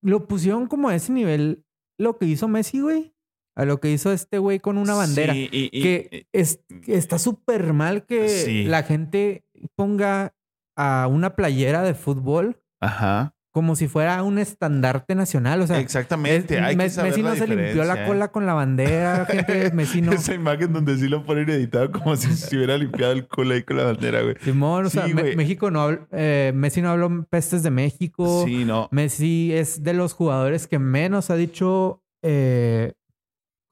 lo 0.00 0.26
pusieron 0.28 0.66
como 0.68 0.88
a 0.88 0.94
ese 0.94 1.12
nivel 1.12 1.64
lo 1.98 2.16
que 2.18 2.26
hizo 2.26 2.46
Messi, 2.46 2.80
güey. 2.80 3.12
A 3.54 3.64
lo 3.66 3.80
que 3.80 3.90
hizo 3.90 4.12
este 4.12 4.38
güey 4.38 4.60
con 4.60 4.78
una 4.78 4.94
bandera. 4.94 5.34
Sí, 5.34 5.48
y- 5.52 5.68
y- 5.72 5.82
que 5.82 6.26
es, 6.32 6.60
que 6.84 6.96
está 6.96 7.18
súper 7.18 7.72
mal 7.74 8.04
que 8.06 8.28
Sí. 8.28 8.64
la 8.64 8.82
gente 8.82 9.44
ponga 9.76 10.32
a 10.76 11.06
una 11.10 11.36
playera 11.36 11.82
de 11.82 11.92
fútbol 11.92 12.62
Ajá. 12.80 13.34
como 13.52 13.76
si 13.76 13.88
fuera 13.88 14.22
un 14.22 14.38
estandarte 14.38 15.14
nacional. 15.14 15.60
O 15.60 15.66
sea, 15.66 15.80
Exactamente. 15.80 16.58
hay 16.60 16.74
que 16.78 16.88
saber 16.88 17.10
Messi 17.10 17.22
la 17.22 17.28
no 17.28 17.36
se 17.36 17.46
limpió 17.46 17.84
la 17.84 18.02
¿eh? 18.04 18.06
cola 18.06 18.28
con 18.28 18.46
la 18.46 18.54
bandera, 18.54 19.26
gente. 19.26 19.70
Messi 19.74 20.00
no. 20.00 20.12
Esa 20.12 20.32
imagen 20.32 20.72
donde 20.72 20.96
sí 20.96 21.06
lo 21.08 21.22
ponen 21.26 21.50
editado 21.50 21.92
como 21.92 22.16
si 22.16 22.32
se 22.34 22.56
hubiera 22.56 22.78
limpiado 22.78 23.12
el 23.12 23.28
culo 23.28 23.52
ahí 23.52 23.62
con 23.64 23.76
la 23.76 23.84
bandera, 23.84 24.22
güey. 24.22 24.36
Simón, 24.40 24.86
o 24.86 24.88
sea, 24.88 25.04
Sí, 25.06 25.12
Me- 25.12 25.20
güey. 25.20 25.36
México 25.36 25.70
no 25.70 25.86
habl- 25.90 26.06
eh, 26.12 26.52
Messi 26.54 26.80
no 26.80 26.88
habló 26.88 27.26
pestes 27.28 27.62
de 27.62 27.70
México. 27.70 28.44
Sí, 28.46 28.64
no. 28.64 28.88
Messi 28.90 29.52
es 29.52 29.82
de 29.82 29.92
los 29.92 30.14
jugadores 30.14 30.66
que 30.66 30.78
menos 30.78 31.28
ha 31.28 31.36
dicho 31.36 32.02
eh, 32.24 32.94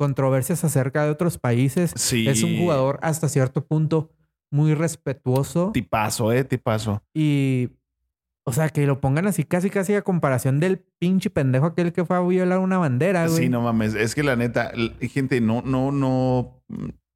controversias 0.01 0.65
acerca 0.65 1.05
de 1.05 1.11
otros 1.11 1.37
países. 1.37 1.93
Sí. 1.95 2.27
Es 2.27 2.43
un 2.43 2.57
jugador 2.57 2.99
hasta 3.03 3.29
cierto 3.29 3.67
punto 3.67 4.09
muy 4.51 4.73
respetuoso 4.73 5.73
Tipazo, 5.75 6.33
eh, 6.33 6.43
tipazo. 6.43 7.03
y, 7.15 7.69
o 8.45 8.53
sea, 8.55 8.71
que 8.71 8.87
lo 8.87 8.99
pongan 8.99 9.27
así 9.27 9.45
casi 9.45 9.69
casi 9.69 9.93
a 9.93 10.01
comparación 10.01 10.59
del 10.59 10.79
pinche 10.99 11.29
pendejo 11.29 11.67
aquel 11.67 11.93
que 11.93 12.07
fue 12.07 12.17
a 12.17 12.21
violar 12.21 12.61
una 12.61 12.79
bandera, 12.79 13.27
güey. 13.29 13.43
Sí, 13.43 13.49
no 13.51 13.61
mames. 13.61 13.95
Es 13.95 14.15
que 14.15 14.23
la 14.23 14.37
neta, 14.37 14.73
gente, 15.03 15.43
no, 15.43 15.61
no, 15.61 15.93
no. 15.93 16.63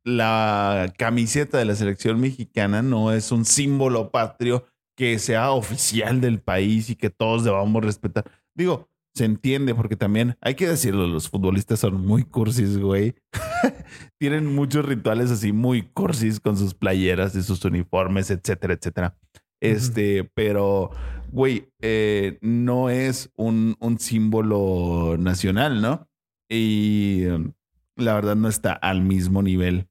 La 0.05 0.93
camiseta 0.99 1.57
de 1.57 1.65
la 1.65 1.75
selección 1.75 2.21
mexicana 2.21 2.83
no 2.83 3.13
es 3.13 3.33
un 3.33 3.47
símbolo 3.47 4.11
patrio 4.11 4.67
que 4.95 5.19
sea 5.19 5.53
oficial 5.53 6.21
del 6.21 6.39
país 6.39 6.91
y 6.91 6.97
que 6.97 7.09
todos 7.09 7.45
debamos 7.45 7.83
respetar. 7.83 8.31
Digo, 8.55 8.91
se 9.15 9.25
entiende 9.25 9.75
porque 9.75 9.97
también 9.97 10.37
hay 10.41 10.57
que 10.57 10.67
decirlo, 10.67 11.07
los 11.07 11.29
futbolistas 11.29 11.81
son 11.81 12.05
muy 12.05 12.25
cursis, 12.25 12.79
güey. 12.79 13.15
Tienen 14.19 14.53
muchos 14.55 14.85
rituales 14.85 15.31
así 15.31 15.53
muy 15.53 15.83
cursis 15.83 16.41
con 16.41 16.57
sus 16.57 16.75
playeras 16.75 17.35
y 17.37 17.43
sus 17.43 17.65
uniformes, 17.65 18.31
etcétera, 18.31 18.75
etcétera. 18.75 19.17
Este, 19.61 20.25
pero, 20.35 20.91
güey, 21.31 21.73
eh, 21.81 22.39
no 22.43 22.91
es 22.91 23.31
un, 23.37 23.77
un 23.79 23.99
símbolo 23.99 25.17
nacional, 25.19 25.81
¿no? 25.81 26.09
Y 26.49 27.25
um, 27.27 27.53
la 27.97 28.15
verdad 28.15 28.37
no 28.37 28.49
está 28.49 28.73
al 28.73 29.01
mismo 29.01 29.43
nivel 29.43 29.89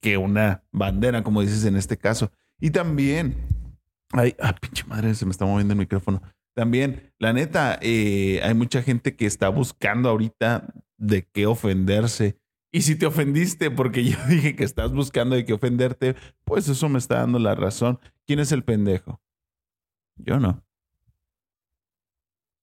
que 0.00 0.16
una 0.16 0.64
bandera, 0.72 1.22
como 1.22 1.42
dices 1.42 1.64
en 1.64 1.76
este 1.76 1.98
caso. 1.98 2.30
Y 2.60 2.70
también, 2.70 3.36
ay, 4.12 4.34
ah, 4.40 4.54
pinche 4.54 4.84
madre, 4.84 5.14
se 5.14 5.26
me 5.26 5.32
está 5.32 5.44
moviendo 5.44 5.74
el 5.74 5.78
micrófono. 5.78 6.22
También, 6.54 7.12
la 7.18 7.32
neta, 7.32 7.78
eh, 7.80 8.40
hay 8.42 8.54
mucha 8.54 8.82
gente 8.82 9.16
que 9.16 9.26
está 9.26 9.48
buscando 9.48 10.08
ahorita 10.08 10.72
de 10.98 11.26
qué 11.32 11.46
ofenderse. 11.46 12.38
Y 12.70 12.82
si 12.82 12.96
te 12.96 13.06
ofendiste 13.06 13.70
porque 13.70 14.04
yo 14.10 14.18
dije 14.28 14.56
que 14.56 14.64
estás 14.64 14.92
buscando 14.92 15.36
de 15.36 15.44
qué 15.44 15.52
ofenderte, 15.52 16.16
pues 16.44 16.68
eso 16.68 16.88
me 16.88 16.98
está 16.98 17.16
dando 17.16 17.38
la 17.38 17.54
razón. 17.54 17.98
¿Quién 18.26 18.40
es 18.40 18.52
el 18.52 18.64
pendejo? 18.64 19.20
Yo 20.16 20.38
no. 20.38 20.64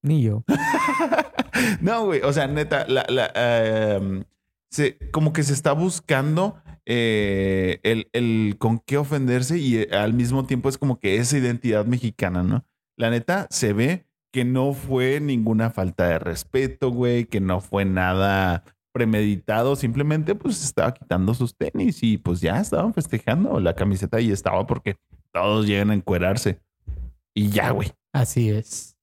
Ni 0.02 0.22
yo. 0.22 0.44
no, 1.80 2.06
güey. 2.06 2.20
O 2.22 2.32
sea, 2.32 2.46
neta, 2.46 2.86
la, 2.88 3.04
la, 3.08 3.30
eh, 3.34 4.24
se, 4.70 4.98
como 5.10 5.32
que 5.32 5.42
se 5.42 5.52
está 5.52 5.72
buscando 5.72 6.62
eh, 6.86 7.80
el, 7.82 8.08
el 8.12 8.56
con 8.58 8.78
qué 8.78 8.96
ofenderse 8.96 9.58
y 9.58 9.76
eh, 9.76 9.88
al 9.92 10.14
mismo 10.14 10.46
tiempo 10.46 10.68
es 10.68 10.78
como 10.78 10.98
que 10.98 11.16
esa 11.16 11.38
identidad 11.38 11.84
mexicana, 11.86 12.42
¿no? 12.42 12.64
La 13.00 13.08
neta, 13.08 13.46
se 13.48 13.72
ve 13.72 14.04
que 14.30 14.44
no 14.44 14.74
fue 14.74 15.20
ninguna 15.20 15.70
falta 15.70 16.06
de 16.06 16.18
respeto, 16.18 16.90
güey, 16.90 17.24
que 17.24 17.40
no 17.40 17.62
fue 17.62 17.86
nada 17.86 18.62
premeditado, 18.92 19.74
simplemente 19.74 20.34
pues 20.34 20.62
estaba 20.62 20.92
quitando 20.92 21.32
sus 21.32 21.56
tenis 21.56 22.02
y 22.02 22.18
pues 22.18 22.42
ya 22.42 22.60
estaban 22.60 22.92
festejando 22.92 23.58
la 23.58 23.74
camiseta 23.74 24.20
y 24.20 24.30
estaba 24.30 24.66
porque 24.66 24.96
todos 25.32 25.66
llegan 25.66 25.90
a 25.90 25.94
encuerarse. 25.94 26.60
Y 27.32 27.48
ya, 27.48 27.70
güey. 27.70 27.90
Así 28.12 28.50
es. 28.50 28.98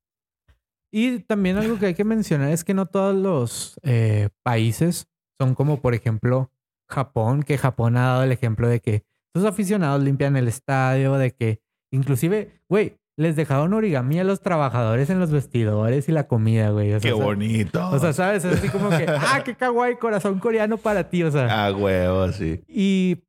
Y 0.93 1.21
también 1.21 1.57
algo 1.57 1.79
que 1.79 1.87
hay 1.87 1.95
que 1.95 2.03
mencionar 2.03 2.51
es 2.51 2.63
que 2.63 2.75
no 2.75 2.85
todos 2.85 3.15
los 3.15 3.79
eh, 3.81 4.29
países 4.43 5.07
son 5.39 5.55
como, 5.55 5.81
por 5.81 5.95
ejemplo, 5.95 6.51
Japón, 6.87 7.41
que 7.41 7.57
Japón 7.57 7.97
ha 7.97 8.05
dado 8.09 8.23
el 8.25 8.31
ejemplo 8.31 8.69
de 8.69 8.79
que 8.79 9.05
sus 9.33 9.43
aficionados 9.43 10.03
limpian 10.03 10.37
el 10.37 10.47
estadio, 10.47 11.13
de 11.13 11.31
que 11.31 11.63
inclusive, 11.89 12.61
güey, 12.69 12.99
les 13.17 13.35
dejaron 13.35 13.73
origami 13.73 14.19
a 14.19 14.23
los 14.23 14.41
trabajadores 14.41 15.09
en 15.09 15.19
los 15.19 15.31
vestidores 15.31 16.07
y 16.07 16.11
la 16.11 16.27
comida, 16.27 16.69
güey. 16.69 16.93
O 16.93 16.99
sea, 16.99 17.09
Qué 17.09 17.13
o 17.13 17.17
sea- 17.17 17.25
bonito. 17.25 17.89
O 17.89 17.97
sea, 17.99 18.13
¿sabes? 18.13 18.45
Es 18.45 18.59
así 18.59 18.69
como 18.69 18.89
que, 18.89 19.05
ah, 19.07 19.41
qué 19.43 19.55
kawaii, 19.55 19.95
corazón 19.97 20.39
coreano 20.39 20.77
para 20.77 21.09
ti, 21.09 21.23
o 21.23 21.31
sea. 21.31 21.47
Ah, 21.65 21.73
huevo, 21.73 22.31
sí. 22.31 22.61
Y 22.67 23.23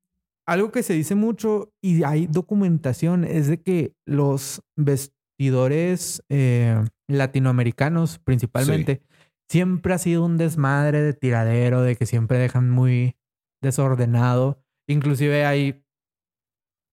algo 0.47 0.71
que 0.73 0.83
se 0.83 0.93
dice 0.93 1.15
mucho 1.15 1.73
y 1.83 2.03
hay 2.05 2.27
documentación 2.27 3.25
es 3.25 3.49
de 3.49 3.63
que 3.63 3.95
los 4.07 4.63
vestidores 4.77 6.23
eh, 6.29 6.83
latinoamericanos 7.07 8.19
principalmente 8.19 9.03
siempre 9.49 9.95
ha 9.95 9.99
sido 9.99 10.25
un 10.25 10.37
desmadre 10.37 11.01
de 11.03 11.15
tiradero, 11.15 11.83
de 11.83 11.97
que 11.97 12.07
siempre 12.07 12.39
dejan 12.39 12.69
muy 12.71 13.17
desordenado. 13.63 14.63
Inclusive 14.87 15.45
hay 15.47 15.83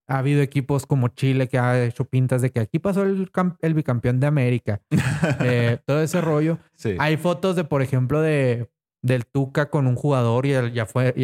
ha 0.08 0.18
habido 0.18 0.42
equipos 0.42 0.86
como 0.86 1.08
Chile 1.08 1.48
que 1.48 1.58
ha 1.58 1.84
hecho 1.84 2.04
pintas 2.04 2.42
de 2.42 2.50
que 2.50 2.60
aquí 2.60 2.78
pasó 2.78 3.02
el, 3.02 3.30
el 3.60 3.74
bicampeón 3.74 4.20
de 4.20 4.26
América. 4.26 4.80
Eh, 5.40 5.78
todo 5.86 6.02
ese 6.02 6.20
rollo. 6.20 6.58
Sí. 6.74 6.96
Hay 6.98 7.16
fotos 7.16 7.56
de, 7.56 7.64
por 7.64 7.82
ejemplo, 7.82 8.20
de 8.20 8.70
del 9.02 9.24
Tuca 9.24 9.70
con 9.70 9.86
un 9.86 9.94
jugador 9.94 10.46
y, 10.46 10.52
el- 10.52 10.78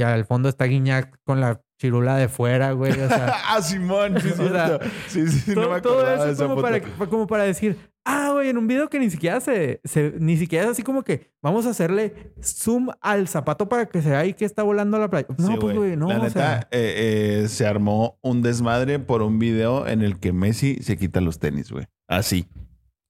al 0.05 0.25
fondo 0.25 0.49
está 0.49 0.66
Guiñac 0.66 1.18
con 1.25 1.40
la 1.40 1.61
chirula 1.81 2.16
de 2.16 2.29
fuera, 2.29 2.73
güey. 2.73 2.92
O 2.92 3.09
sea, 3.09 3.35
ah, 3.49 3.61
Simón, 3.61 4.21
sí, 4.21 4.29
O 4.40 4.49
sea, 4.49 4.79
sí, 5.09 5.27
sí, 5.29 5.55
todo, 5.55 5.64
no 5.66 5.75
me 5.75 5.81
todo 5.81 5.99
acordaba 6.01 6.27
de 6.27 6.33
eso 6.33 6.49
como 6.49 6.62
para, 6.62 6.81
como 6.81 7.27
para 7.27 7.42
decir, 7.45 7.77
ah, 8.05 8.31
güey, 8.33 8.49
en 8.49 8.59
un 8.59 8.67
video 8.67 8.88
que 8.88 8.99
ni 8.99 9.11
siquiera 9.11 9.41
se, 9.41 9.81
se- 9.85 10.15
ni 10.19 10.37
siquiera 10.37 10.65
es 10.67 10.71
así 10.73 10.83
como 10.83 11.03
que 11.03 11.31
vamos 11.43 11.67
a 11.67 11.71
hacerle 11.71 12.33
zoom 12.43 12.88
al 13.01 13.29
zapato 13.29 13.69
para 13.69 13.87
que 13.87 14.03
se 14.03 14.11
vea 14.11 14.21
ahí 14.21 14.35
que 14.35 14.45
está 14.45 14.62
volando 14.62 14.99
la 14.99 15.09
playa. 15.11 15.27
No, 15.38 15.47
Sí, 15.47 15.55
pues, 15.61 15.77
güey, 15.77 15.97
no, 15.97 16.09
La 16.09 16.19
o 16.19 16.23
neta, 16.23 16.31
sea, 16.31 16.69
eh, 16.71 17.43
eh, 17.45 17.49
se 17.49 17.67
armó 17.67 18.19
un 18.23 18.43
desmadre 18.43 18.99
por 18.99 19.23
un 19.23 19.38
video 19.38 19.87
en 19.87 20.03
el 20.03 20.19
que 20.19 20.33
Messi 20.33 20.77
se 20.83 20.97
quita 20.97 21.21
los 21.21 21.38
tenis, 21.38 21.71
güey. 21.71 21.87
Así. 22.09 22.47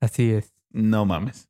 así 0.00 0.30
es. 0.30 0.52
No 0.70 1.04
mames. 1.06 1.48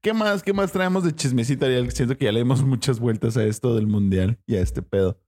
¿Qué 0.00 0.12
más? 0.12 0.42
¿Qué 0.42 0.52
más 0.52 0.70
traemos 0.70 1.02
de 1.04 1.14
chismecita? 1.14 1.66
Siento 1.90 2.18
que 2.18 2.26
ya 2.26 2.32
le 2.32 2.40
dimos 2.40 2.62
muchas 2.62 3.00
vueltas 3.00 3.36
a 3.38 3.44
esto 3.44 3.74
del 3.74 3.86
mundial 3.86 4.38
y 4.46 4.56
a 4.56 4.60
este 4.60 4.82
pedo. 4.82 5.18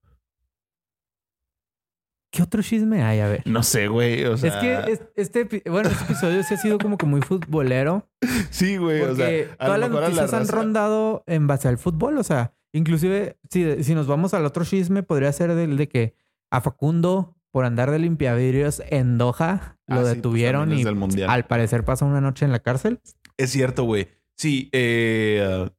¿Qué 2.31 2.43
otro 2.43 2.61
chisme 2.61 3.03
hay? 3.03 3.19
A 3.21 3.27
ver. 3.29 3.41
No 3.45 3.63
sé, 3.63 3.87
güey. 3.87 4.25
O 4.25 4.37
sea, 4.37 4.49
es 4.49 4.55
que 4.85 4.91
es- 4.91 5.01
este, 5.15 5.63
bueno, 5.69 5.89
este 5.89 6.03
episodio 6.03 6.43
sí 6.43 6.53
ha 6.53 6.57
sido 6.57 6.77
como 6.77 6.97
que 6.97 7.05
muy 7.05 7.21
futbolero. 7.21 8.07
sí, 8.51 8.77
güey. 8.77 9.01
O 9.01 9.15
sea, 9.15 9.27
a 9.59 9.65
todas 9.65 9.79
las 9.79 9.91
la 9.91 10.01
noticias 10.01 10.33
han 10.33 10.47
rondado 10.47 11.23
en 11.27 11.47
base 11.47 11.67
al 11.67 11.77
fútbol. 11.77 12.17
O 12.17 12.23
sea, 12.23 12.53
inclusive 12.73 13.37
si, 13.49 13.83
si 13.83 13.95
nos 13.95 14.07
vamos 14.07 14.33
al 14.33 14.45
otro 14.45 14.65
chisme, 14.65 15.03
podría 15.03 15.31
ser 15.31 15.55
del 15.55 15.77
de 15.77 15.87
que 15.87 16.15
a 16.51 16.61
Facundo, 16.61 17.35
por 17.51 17.65
andar 17.65 17.91
de 17.91 17.99
limpiavidrios 17.99 18.81
en 18.89 19.17
Doha, 19.17 19.77
lo 19.87 19.95
Ah, 19.95 19.97
sí, 19.99 20.01
pues, 20.03 20.15
detuvieron 20.15 20.71
y 20.77 20.83
al 21.27 21.45
parecer 21.47 21.85
pasó 21.85 22.05
una 22.05 22.21
noche 22.21 22.45
en 22.45 22.51
la 22.51 22.59
cárcel. 22.59 22.99
Es 23.37 23.51
cierto, 23.51 23.83
güey. 23.85 24.09
Sí, 24.35 24.69
eh, 24.73 25.69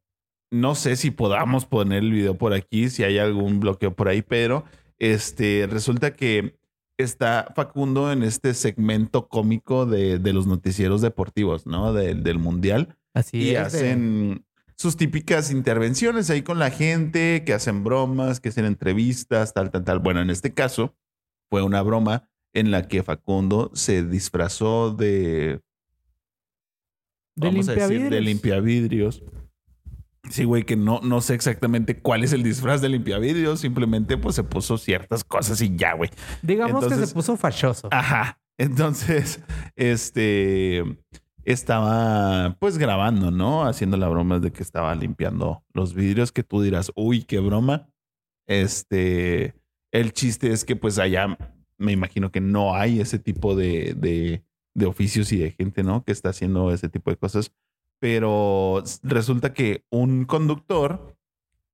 no 0.51 0.75
sé 0.75 0.97
si 0.97 1.11
podamos 1.11 1.67
poner 1.67 1.99
el 2.03 2.11
video 2.11 2.35
por 2.37 2.55
aquí, 2.55 2.89
si 2.89 3.05
hay 3.05 3.19
algún 3.19 3.61
bloqueo 3.61 3.95
por 3.95 4.09
ahí, 4.09 4.23
pero 4.23 4.65
este 4.99 5.67
resulta 5.71 6.15
que 6.15 6.57
está 6.99 7.53
Facundo 7.55 8.11
en 8.13 8.23
este 8.23 8.55
segmento 8.55 9.29
cómico 9.29 9.87
de, 9.87 10.19
de 10.19 10.33
los 10.33 10.47
noticieros 10.47 11.01
deportivos, 11.01 11.67
¿no? 11.67 11.93
Del- 11.93 12.23
del 12.25 12.39
mundial. 12.39 12.97
Así 13.15 13.39
y 13.39 13.49
es. 13.51 13.53
de- 13.55 13.59
hacen 13.59 14.45
sus 14.77 14.97
típicas 14.97 15.51
intervenciones 15.51 16.31
ahí 16.31 16.43
con 16.43 16.59
la 16.59 16.71
gente, 16.71 17.43
que 17.45 17.53
hacen 17.53 17.83
bromas, 17.85 18.41
que 18.41 18.49
hacen 18.51 18.65
entrevistas, 18.65 19.53
tal, 19.55 19.71
tal, 19.71 19.85
tal. 19.85 19.99
Bueno, 20.01 20.21
en 20.21 20.31
este 20.31 20.55
caso 20.55 20.97
fue 21.51 21.63
una 21.63 21.83
broma 21.83 22.29
en 22.53 22.71
la 22.71 22.89
que 22.89 23.03
Facundo 23.03 23.71
se 23.75 24.03
disfrazó 24.05 24.91
de 24.93 25.61
de 27.37 27.47
vamos 27.49 27.69
a 27.69 27.75
decir, 27.75 28.11
de 28.11 28.21
limpiavidrios. 28.21 29.23
Sí, 30.31 30.45
güey, 30.45 30.65
que 30.65 30.77
no, 30.77 31.01
no 31.03 31.21
sé 31.21 31.35
exactamente 31.35 31.99
cuál 32.01 32.25
es 32.25 32.33
el 32.33 32.43
disfraz 32.43 32.81
de 32.81 32.89
limpiavidrios. 32.89 33.61
Simplemente, 33.61 34.17
pues, 34.17 34.35
se 34.35 34.45
puso 34.45 34.79
ciertas 34.79 35.25
cosas 35.25 35.61
y 35.61 35.75
ya, 35.77 35.95
güey. 35.95 36.11
Digamos 36.43 36.87
que 36.87 36.95
se 36.95 37.15
puso 37.15 37.37
fachoso. 37.37 37.89
Ajá. 37.91 38.41
Entonces, 38.59 39.41
este... 39.77 40.83
estaba 41.45 42.57
pues 42.59 42.77
grabando, 42.77 43.31
¿no? 43.31 43.65
Haciendo 43.65 43.97
la 43.97 44.09
broma 44.09 44.39
de 44.39 44.53
que 44.53 44.63
estaba 44.63 44.95
limpiando 44.95 45.65
los 45.73 45.95
vidrios 45.95 46.33
que 46.33 46.43
tú 46.43 46.61
dirás, 46.61 46.93
uy, 46.95 47.23
qué 47.23 47.39
broma. 47.39 47.89
Este, 48.47 49.55
el 49.93 50.13
chiste 50.13 50.53
es 50.53 50.65
que 50.65 50.77
pues 50.77 50.99
allá 50.99 51.37
me 51.79 51.93
imagino 51.93 52.31
que 52.31 52.41
no 52.41 52.75
hay 52.75 53.01
ese 53.01 53.19
tipo 53.19 53.55
de, 53.55 53.95
de, 53.97 54.43
de 54.75 54.87
oficios 54.87 55.33
y 55.33 55.39
de 55.39 55.53
gente, 55.53 55.83
¿no? 55.83 56.05
Que 56.05 56.13
está 56.13 56.31
haciendo 56.31 56.73
ese 56.73 56.89
tipo 56.89 57.11
de 57.11 57.17
cosas. 57.17 57.53
Pero 58.01 58.83
resulta 59.03 59.53
que 59.53 59.85
un 59.91 60.25
conductor 60.25 61.17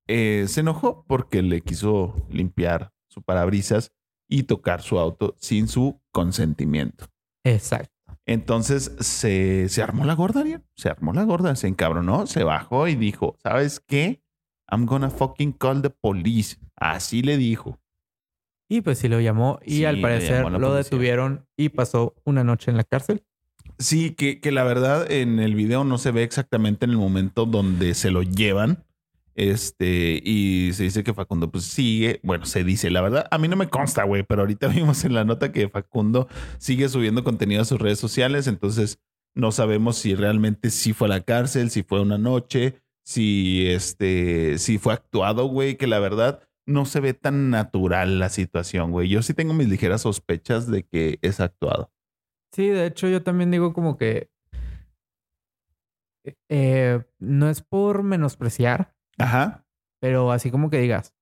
eh, 0.07 0.45
se 0.47 0.61
enojó 0.61 1.05
porque 1.07 1.41
le 1.41 1.61
quiso 1.61 2.15
limpiar 2.29 2.91
su 3.07 3.21
parabrisas 3.21 3.91
y 4.27 4.43
tocar 4.43 4.81
su 4.81 4.97
auto 4.99 5.35
sin 5.37 5.67
su 5.67 6.01
consentimiento. 6.11 7.05
Exacto. 7.43 7.91
Entonces 8.25 8.91
se, 8.99 9.69
se 9.69 9.83
armó 9.83 10.03
la 10.03 10.15
gorda, 10.15 10.41
Ariel. 10.41 10.63
Se 10.75 10.89
armó 10.89 11.13
la 11.13 11.23
gorda, 11.23 11.55
se 11.55 11.67
encabronó, 11.67 12.25
se 12.25 12.43
bajó 12.43 12.87
y 12.87 12.95
dijo, 12.95 13.37
¿sabes 13.43 13.79
qué? 13.79 14.23
I'm 14.71 14.87
gonna 14.87 15.11
fucking 15.11 15.51
call 15.51 15.83
the 15.83 15.91
police. 15.91 16.57
Así 16.75 17.21
le 17.21 17.37
dijo. 17.37 17.79
Y 18.67 18.81
pues 18.81 18.97
sí 18.97 19.07
lo 19.09 19.19
llamó 19.19 19.59
y 19.63 19.75
Sí, 19.77 19.85
al 19.85 20.01
parecer 20.01 20.39
lo 20.43 20.51
policía. 20.59 20.75
detuvieron 20.77 21.47
y 21.55 21.69
pasó 21.69 22.15
una 22.25 22.43
noche 22.43 22.71
en 22.71 22.77
la 22.77 22.83
cárcel. 22.83 23.23
Sí, 23.77 24.11
que, 24.11 24.39
que 24.39 24.51
la 24.51 24.63
verdad 24.63 25.11
en 25.11 25.39
el 25.39 25.55
video 25.55 25.83
no 25.83 25.97
se 25.97 26.11
ve 26.11 26.23
exactamente 26.23 26.85
en 26.85 26.91
el 26.91 26.97
momento 26.97 27.45
donde 27.45 27.93
se 27.93 28.11
lo 28.11 28.23
llevan. 28.23 28.83
Este, 29.35 30.21
y 30.23 30.71
se 30.73 30.83
dice 30.83 31.03
que 31.03 31.13
Facundo 31.13 31.51
pues 31.51 31.65
sigue, 31.65 32.21
bueno, 32.23 32.45
se 32.45 32.63
dice, 32.63 32.89
la 32.89 33.01
verdad, 33.01 33.27
a 33.29 33.37
mí 33.37 33.49
no 33.49 33.57
me 33.57 33.67
consta, 33.67 34.03
güey, 34.03 34.23
pero 34.23 34.41
ahorita 34.43 34.67
vimos 34.69 35.03
en 35.03 35.13
la 35.13 35.25
nota 35.25 35.51
que 35.51 35.67
Facundo 35.67 36.29
sigue 36.57 36.87
subiendo 36.87 37.23
contenido 37.25 37.61
a 37.61 37.65
sus 37.65 37.79
redes 37.79 37.99
sociales, 37.99 38.47
entonces 38.47 38.99
no 39.35 39.51
sabemos 39.51 39.97
si 39.97 40.15
realmente 40.15 40.69
sí 40.69 40.93
fue 40.93 41.07
a 41.07 41.09
la 41.09 41.21
cárcel, 41.21 41.69
si 41.69 41.83
fue 41.83 41.99
una 41.99 42.17
noche, 42.17 42.81
si 43.03 43.67
este, 43.67 44.57
si 44.57 44.77
fue 44.77 44.93
actuado, 44.93 45.47
güey, 45.47 45.75
que 45.75 45.87
la 45.87 45.99
verdad 45.99 46.41
no 46.65 46.85
se 46.85 47.01
ve 47.01 47.13
tan 47.13 47.49
natural 47.49 48.19
la 48.19 48.29
situación, 48.29 48.91
güey. 48.91 49.09
Yo 49.09 49.21
sí 49.21 49.33
tengo 49.33 49.53
mis 49.53 49.67
ligeras 49.67 50.01
sospechas 50.01 50.71
de 50.71 50.83
que 50.83 51.19
es 51.21 51.41
actuado. 51.41 51.91
Sí, 52.55 52.69
de 52.69 52.85
hecho 52.85 53.09
yo 53.09 53.21
también 53.21 53.51
digo 53.51 53.73
como 53.73 53.97
que 53.97 54.29
eh, 56.47 57.03
no 57.19 57.49
es 57.49 57.61
por 57.61 58.01
menospreciar, 58.01 58.95
Ajá. 59.17 59.65
pero 59.99 60.31
así 60.31 60.51
como 60.51 60.69
que 60.69 60.77
digas, 60.77 61.13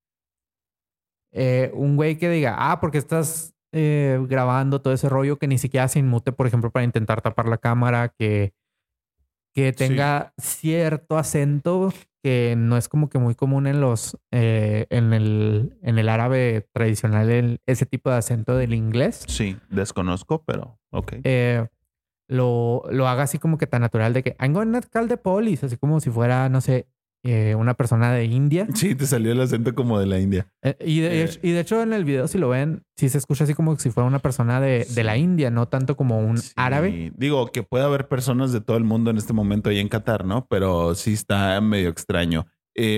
eh, 1.32 1.72
un 1.74 1.96
güey 1.96 2.20
que 2.20 2.30
diga, 2.30 2.56
ah, 2.60 2.80
porque 2.80 3.00
estás 3.00 3.56
eh, 3.72 4.24
grabando 4.30 4.84
todo 4.84 4.94
ese 4.94 5.10
rollo 5.10 5.40
que 5.40 5.48
ni 5.48 5.58
siquiera 5.58 5.88
se 5.88 5.98
inmute, 5.98 6.34
por 6.34 6.46
ejemplo, 6.46 6.70
para 6.70 6.86
intentar 6.86 7.24
tapar 7.24 7.48
la 7.48 7.58
cámara, 7.58 8.10
que, 8.10 8.54
que 9.56 9.74
tenga 9.74 10.36
cierto 10.38 11.18
acento 11.18 11.92
que 12.24 12.56
no 12.58 12.78
es 12.78 12.88
como 12.88 13.10
que 13.10 13.20
muy 13.20 13.36
común 13.36 13.68
en 13.68 13.82
los, 13.82 14.18
eh, 14.32 14.88
en, 14.90 15.12
el, 15.14 15.78
en 15.84 16.00
el 16.00 16.08
árabe 16.08 16.66
tradicional, 16.72 17.30
el- 17.30 17.60
ese 17.66 17.86
tipo 17.86 18.10
de 18.10 18.16
acento 18.16 18.56
del 18.56 18.74
inglés. 18.74 19.26
Sí, 19.28 19.58
desconozco, 19.70 20.44
pero 20.46 20.80
ok. 20.92 21.16
eh, 21.26 21.68
lo, 22.30 22.84
lo 22.90 23.08
haga 23.10 23.24
así 23.24 23.38
como 23.40 23.58
que 23.58 23.68
tan 23.68 23.82
natural 23.82 24.14
de 24.14 24.24
que 24.24 24.36
I'm 24.40 24.54
gonna 24.54 24.80
call 24.82 25.08
the 25.10 25.18
police, 25.18 25.66
así 25.66 25.76
como 25.78 26.00
si 26.00 26.10
fuera, 26.10 26.48
no 26.48 26.62
sé, 26.62 26.88
eh, 27.24 27.56
una 27.56 27.74
persona 27.74 28.12
de 28.12 28.26
India. 28.26 28.68
Sí, 28.74 28.96
te 28.96 29.06
salió 29.06 29.32
el 29.32 29.40
acento 29.42 29.74
como 29.74 30.00
de 30.00 30.06
la 30.06 30.20
India. 30.20 30.48
Eh, 30.62 30.76
y, 30.86 31.00
de, 31.00 31.22
Eh. 31.22 31.24
hecho- 31.24 31.40
y 31.42 31.52
de 31.52 31.60
hecho 31.62 31.82
en 31.82 31.94
el 31.94 32.04
video, 32.06 32.28
si 32.28 32.38
lo 32.38 32.50
ven, 32.50 32.84
sí 32.98 33.08
se 33.10 33.18
escucha 33.18 33.46
así 33.46 33.54
como 33.54 33.78
si 33.80 33.90
fuera 33.92 34.08
una 34.08 34.20
persona 34.20 34.60
de, 34.60 34.86
de 34.94 35.04
la 35.04 35.18
India, 35.18 35.50
no 35.50 35.68
tanto 35.68 35.96
como 35.96 36.20
un 36.20 36.38
Sí, 36.38 36.52
árabe. 36.56 37.12
Digo 37.16 37.52
que 37.52 37.64
puede 37.64 37.86
haber 37.86 38.08
personas 38.08 38.52
de 38.52 38.62
todo 38.62 38.78
el 38.78 38.84
mundo 38.84 39.10
en 39.12 39.18
este 39.18 39.34
momento 39.34 39.70
ahí 39.70 39.80
en 39.80 39.88
Qatar, 39.90 40.26
¿no? 40.26 40.46
Pero 40.50 40.96
sí 40.96 41.14
está 41.14 41.60
medio 41.62 41.90
extraño. 41.90 42.46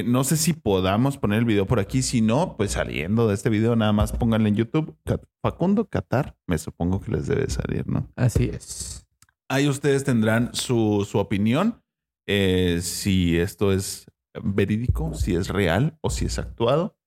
No 0.05 0.23
sé 0.23 0.37
si 0.37 0.53
podamos 0.53 1.17
poner 1.17 1.39
el 1.39 1.45
video 1.45 1.65
por 1.67 1.79
aquí. 1.81 2.01
Si 2.01 2.21
no, 2.21 2.55
pues 2.57 2.71
saliendo 2.71 3.27
de 3.27 3.33
este 3.35 3.49
video, 3.49 3.75
nada 3.75 3.91
más 3.91 4.13
pónganle 4.13 4.47
en 4.49 4.55
YouTube 4.55 4.95
Facundo 5.43 5.85
Qatar. 5.89 6.35
Me 6.47 6.57
supongo 6.57 7.01
que 7.01 7.11
les 7.11 7.27
debe 7.27 7.49
salir, 7.49 7.85
¿no? 7.85 8.09
Así 8.15 8.45
es. 8.45 9.05
Ahí 9.49 9.67
ustedes 9.67 10.03
tendrán 10.05 10.49
su, 10.53 11.05
su 11.09 11.17
opinión. 11.19 11.81
eh, 12.27 12.79
si 12.81 13.37
esto 13.37 13.71
es 13.71 14.05
verídico, 14.43 15.13
si 15.13 15.35
es 15.35 15.49
real 15.49 15.97
o 16.01 16.09
si 16.09 16.25
es 16.25 16.39
actuado. 16.39 16.97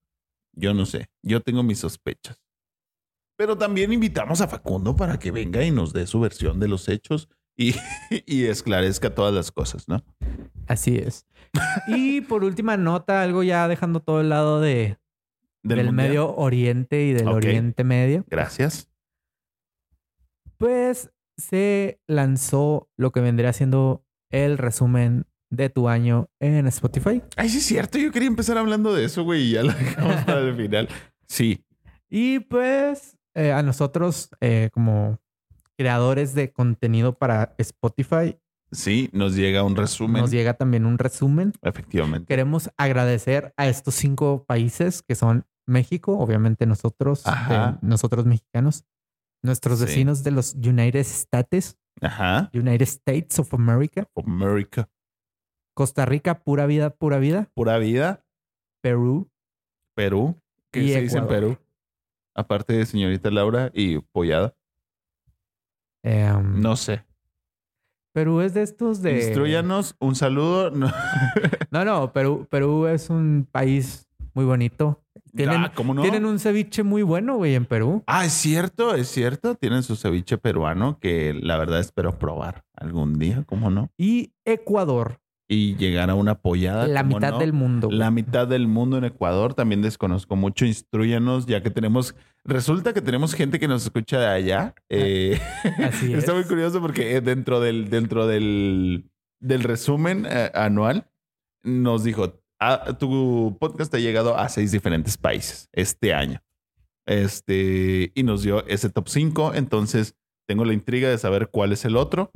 Yo 0.52 0.74
no 0.74 0.86
sé. 0.86 1.08
Yo 1.22 1.40
tengo 1.40 1.62
mis 1.62 1.78
sospechas. 1.78 2.42
Pero 3.36 3.56
también 3.56 3.92
invitamos 3.92 4.40
a 4.40 4.48
Facundo 4.48 4.96
para 4.96 5.18
que 5.18 5.30
venga 5.30 5.64
y 5.64 5.70
nos 5.70 5.92
dé 5.92 6.06
su 6.06 6.20
versión 6.20 6.58
de 6.58 6.68
los 6.68 6.88
hechos 6.88 7.28
y, 7.56 7.74
y 8.26 8.46
esclarezca 8.46 9.14
todas 9.14 9.32
las 9.32 9.52
cosas, 9.52 9.86
¿no? 9.88 10.04
Así 10.66 10.96
es. 10.96 11.26
y 11.86 12.20
por 12.22 12.44
última 12.44 12.76
nota, 12.76 13.22
algo 13.22 13.42
ya 13.42 13.68
dejando 13.68 14.00
todo 14.00 14.20
el 14.20 14.28
lado 14.28 14.60
de, 14.60 14.98
del, 15.62 15.86
Mundial. 15.86 15.94
Medio 15.94 16.36
Oriente 16.36 17.04
y 17.04 17.12
del. 17.12 17.28
Oriente 17.28 17.84
Medio. 17.84 18.24
Gracias. 18.28 18.90
Pues 20.56 21.10
se 21.36 22.00
lanzó 22.08 22.90
lo 22.96 23.12
que 23.12 23.20
vendría 23.20 23.52
siendo 23.52 24.04
el 24.30 24.58
resumen 24.58 25.26
de 25.50 25.70
tu 25.70 25.88
año 25.88 26.28
en 26.40 26.66
Spotify. 26.66 27.22
Ay, 27.36 27.48
sí 27.48 27.58
es 27.58 27.64
cierto. 27.66 27.98
Yo 27.98 28.10
quería 28.12 28.28
empezar 28.28 28.58
hablando 28.58 28.94
de 28.94 29.04
eso, 29.04 29.22
güey, 29.24 29.42
y 29.42 29.50
ya 29.52 29.62
lo 29.62 29.72
dejamos 29.72 30.24
para 30.24 30.40
el 30.40 30.54
final. 30.56 30.88
Sí. 31.26 31.64
Y 32.10 32.40
pues 32.40 33.16
eh, 33.34 33.52
a 33.52 33.62
nosotros, 33.62 34.30
eh, 34.40 34.70
como 34.72 35.18
creadores 35.76 36.34
de 36.34 36.52
contenido 36.52 37.14
para 37.16 37.54
Spotify, 37.58 38.36
Sí, 38.70 39.08
nos 39.14 39.34
llega 39.34 39.62
un 39.62 39.76
resumen. 39.76 40.20
nos 40.20 40.30
llega 40.30 40.52
también 40.54 40.84
un 40.84 40.98
resumen. 40.98 41.54
Efectivamente. 41.62 42.26
Queremos 42.26 42.68
agradecer 42.76 43.54
a 43.56 43.66
estos 43.66 43.94
cinco 43.94 44.44
países 44.46 45.02
que 45.02 45.14
son 45.14 45.46
México, 45.66 46.18
obviamente 46.18 46.66
nosotros, 46.66 47.22
eh, 47.26 47.74
nosotros 47.80 48.26
mexicanos, 48.26 48.84
nuestros 49.42 49.78
Sí. 49.78 49.86
vecinos 49.86 50.22
de 50.22 50.32
los 50.32 50.54
United 50.54 51.00
States, 51.00 51.78
Ajá. 52.02 52.50
United 52.52 52.82
States 52.82 53.38
of 53.38 53.54
America, 53.54 54.06
America. 54.16 54.86
Costa 55.78 56.04
Rica, 56.06 56.40
pura 56.42 56.66
vida, 56.66 56.90
pura 56.90 57.20
vida, 57.20 57.48
Pura 57.54 57.78
vida. 57.78 58.24
Perú, 58.82 59.30
Perú. 59.94 60.34
¿Qué 60.72 60.82
Y 60.82 60.88
se 60.92 61.02
dice 61.02 61.18
en 61.18 61.22
Ecuador. 61.22 61.28
Perú? 61.54 61.58
Aparte 62.34 62.72
de 62.72 62.84
señorita 62.84 63.30
Laura 63.30 63.70
y 63.72 64.00
Pollada. 64.00 64.56
em, 66.02 66.60
No 66.60 66.74
sé. 66.74 67.04
Perú 68.12 68.40
es 68.40 68.54
de 68.54 68.62
estos 68.62 69.02
de... 69.02 69.18
Instruyanos. 69.18 69.94
Un 70.00 70.16
saludo. 70.16 70.70
No. 70.74 70.90
No, 71.70 71.84
no, 71.84 72.12
Perú, 72.12 72.48
Perú 72.50 72.88
es 72.88 73.08
un 73.08 73.46
país 73.48 74.08
muy 74.34 74.44
bonito. 74.44 75.00
Tienen, 75.32 75.62
Ah, 75.62 75.72
¿cómo 75.72 75.94
no? 75.94 76.02
tienen 76.02 76.24
un 76.24 76.40
ceviche 76.40 76.82
muy 76.82 77.02
bueno, 77.02 77.36
güey, 77.36 77.54
en 77.54 77.66
Perú. 77.66 78.02
Ah, 78.08 78.24
es 78.24 78.32
cierto, 78.32 78.96
es 78.96 79.06
cierto. 79.06 79.54
Tienen 79.54 79.84
su 79.84 79.94
ceviche 79.94 80.38
peruano 80.38 80.98
que 80.98 81.34
la 81.34 81.56
verdad 81.56 81.78
espero 81.78 82.18
probar 82.18 82.64
algún 82.74 83.20
día, 83.20 83.44
¿cómo 83.46 83.70
no? 83.70 83.92
Y 83.96 84.32
Ecuador, 84.44 85.20
Y 85.50 85.76
llegar 85.76 86.10
a 86.10 86.14
una 86.14 86.34
pollada. 86.34 86.86
la 86.86 87.02
¿cómo 87.02 87.16
mitad 87.16 87.30
no? 87.32 87.38
del 87.38 87.52
mundo. 87.54 87.88
La 87.90 88.10
mitad 88.10 88.46
del 88.46 88.68
mundo 88.68 88.98
en 88.98 89.04
Ecuador. 89.04 89.54
También 89.54 89.80
desconozco 89.80 90.36
mucho. 90.36 90.66
Instruyanos, 90.66 91.46
ya 91.46 91.62
que 91.62 91.70
tenemos. 91.70 92.14
Resulta 92.44 92.92
que 92.92 93.00
tenemos 93.00 93.32
gente 93.32 93.58
que 93.58 93.66
nos 93.66 93.84
escucha 93.84 94.20
de 94.20 94.26
allá. 94.26 94.74
Eh, 94.90 95.40
Así 95.82 96.12
Está 96.14 96.34
muy 96.34 96.44
curioso 96.44 96.82
porque 96.82 97.16
eh, 97.16 97.20
dentro 97.22 97.60
del, 97.60 97.88
dentro 97.88 98.26
del, 98.26 99.10
del 99.40 99.62
resumen 99.62 100.26
eh, 100.28 100.50
anual 100.52 101.08
nos 101.62 102.04
dijo: 102.04 102.42
"Ah, 102.60 102.96
tu 102.98 103.56
podcast 103.58 103.94
ha 103.94 103.98
llegado 103.98 104.36
a 104.36 104.50
seis 104.50 104.70
diferentes 104.70 105.16
países 105.16 105.70
este 105.72 106.12
año. 106.12 106.42
Este, 107.06 108.12
y 108.14 108.22
nos 108.22 108.42
dio 108.42 108.66
ese 108.66 108.90
top 108.90 109.08
5. 109.08 109.54
Entonces 109.54 110.14
tengo 110.46 110.66
la 110.66 110.74
intriga 110.74 111.08
de 111.08 111.16
saber 111.16 111.48
cuál 111.48 111.72
es 111.72 111.86
el 111.86 111.96
otro. 111.96 112.30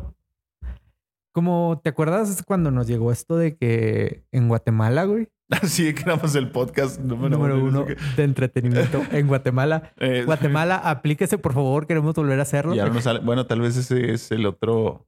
Como, 1.33 1.81
¿te 1.83 1.89
acuerdas 1.91 2.43
cuando 2.47 2.71
nos 2.71 2.87
llegó 2.87 3.11
esto 3.11 3.37
de 3.37 3.57
que 3.57 4.25
en 4.33 4.49
Guatemala, 4.49 5.05
güey? 5.05 5.29
Así 5.51 5.93
que 5.95 6.03
éramos 6.03 6.35
el 6.35 6.51
podcast 6.51 7.01
número, 7.01 7.37
Número 7.37 7.63
uno. 7.65 7.87
de 8.17 8.23
entretenimiento 8.23 9.03
en 9.13 9.27
Guatemala. 9.27 9.93
Eh, 9.99 10.25
Guatemala, 10.25 10.77
aplíquese, 10.77 11.39
por 11.39 11.55
favor, 11.55 11.87
queremos 11.87 12.15
volver 12.15 12.39
a 12.39 12.43
hacerlo. 12.43 12.75
Ya 12.75 12.87
no 12.87 12.95
nos 12.95 13.05
sale. 13.05 13.21
Bueno, 13.21 13.47
tal 13.47 13.61
vez 13.61 13.77
ese 13.77 14.13
es 14.13 14.31
el 14.31 14.47
otro, 14.47 15.07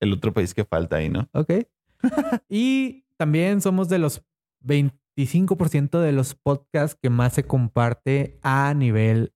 el 0.00 0.12
otro 0.12 0.32
país 0.32 0.54
que 0.54 0.64
falta 0.64 0.96
ahí, 0.96 1.08
¿no? 1.08 1.28
Ok. 1.32 1.50
y 2.48 3.04
también 3.16 3.60
somos 3.62 3.88
de 3.88 3.98
los 3.98 4.22
25% 4.64 6.00
de 6.00 6.12
los 6.12 6.34
podcasts 6.34 6.98
que 7.00 7.10
más 7.10 7.32
se 7.32 7.44
comparte 7.44 8.38
a 8.42 8.74
nivel 8.74 9.32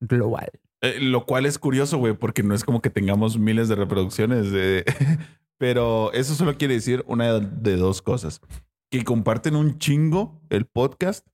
global. 0.00 0.50
Eh, 0.82 0.98
lo 1.00 1.24
cual 1.26 1.46
es 1.46 1.58
curioso, 1.58 1.98
güey, 1.98 2.12
porque 2.14 2.42
no 2.42 2.54
es 2.54 2.64
como 2.64 2.82
que 2.82 2.90
tengamos 2.90 3.38
miles 3.38 3.68
de 3.68 3.76
reproducciones. 3.76 4.50
de- 4.50 4.84
Pero 5.58 6.12
eso 6.12 6.34
solo 6.34 6.56
quiere 6.58 6.74
decir 6.74 7.04
una 7.06 7.38
de 7.38 7.76
dos 7.76 8.02
cosas. 8.02 8.40
Que 8.90 9.04
comparten 9.04 9.54
un 9.54 9.78
chingo 9.78 10.40
el 10.50 10.66
podcast 10.66 11.26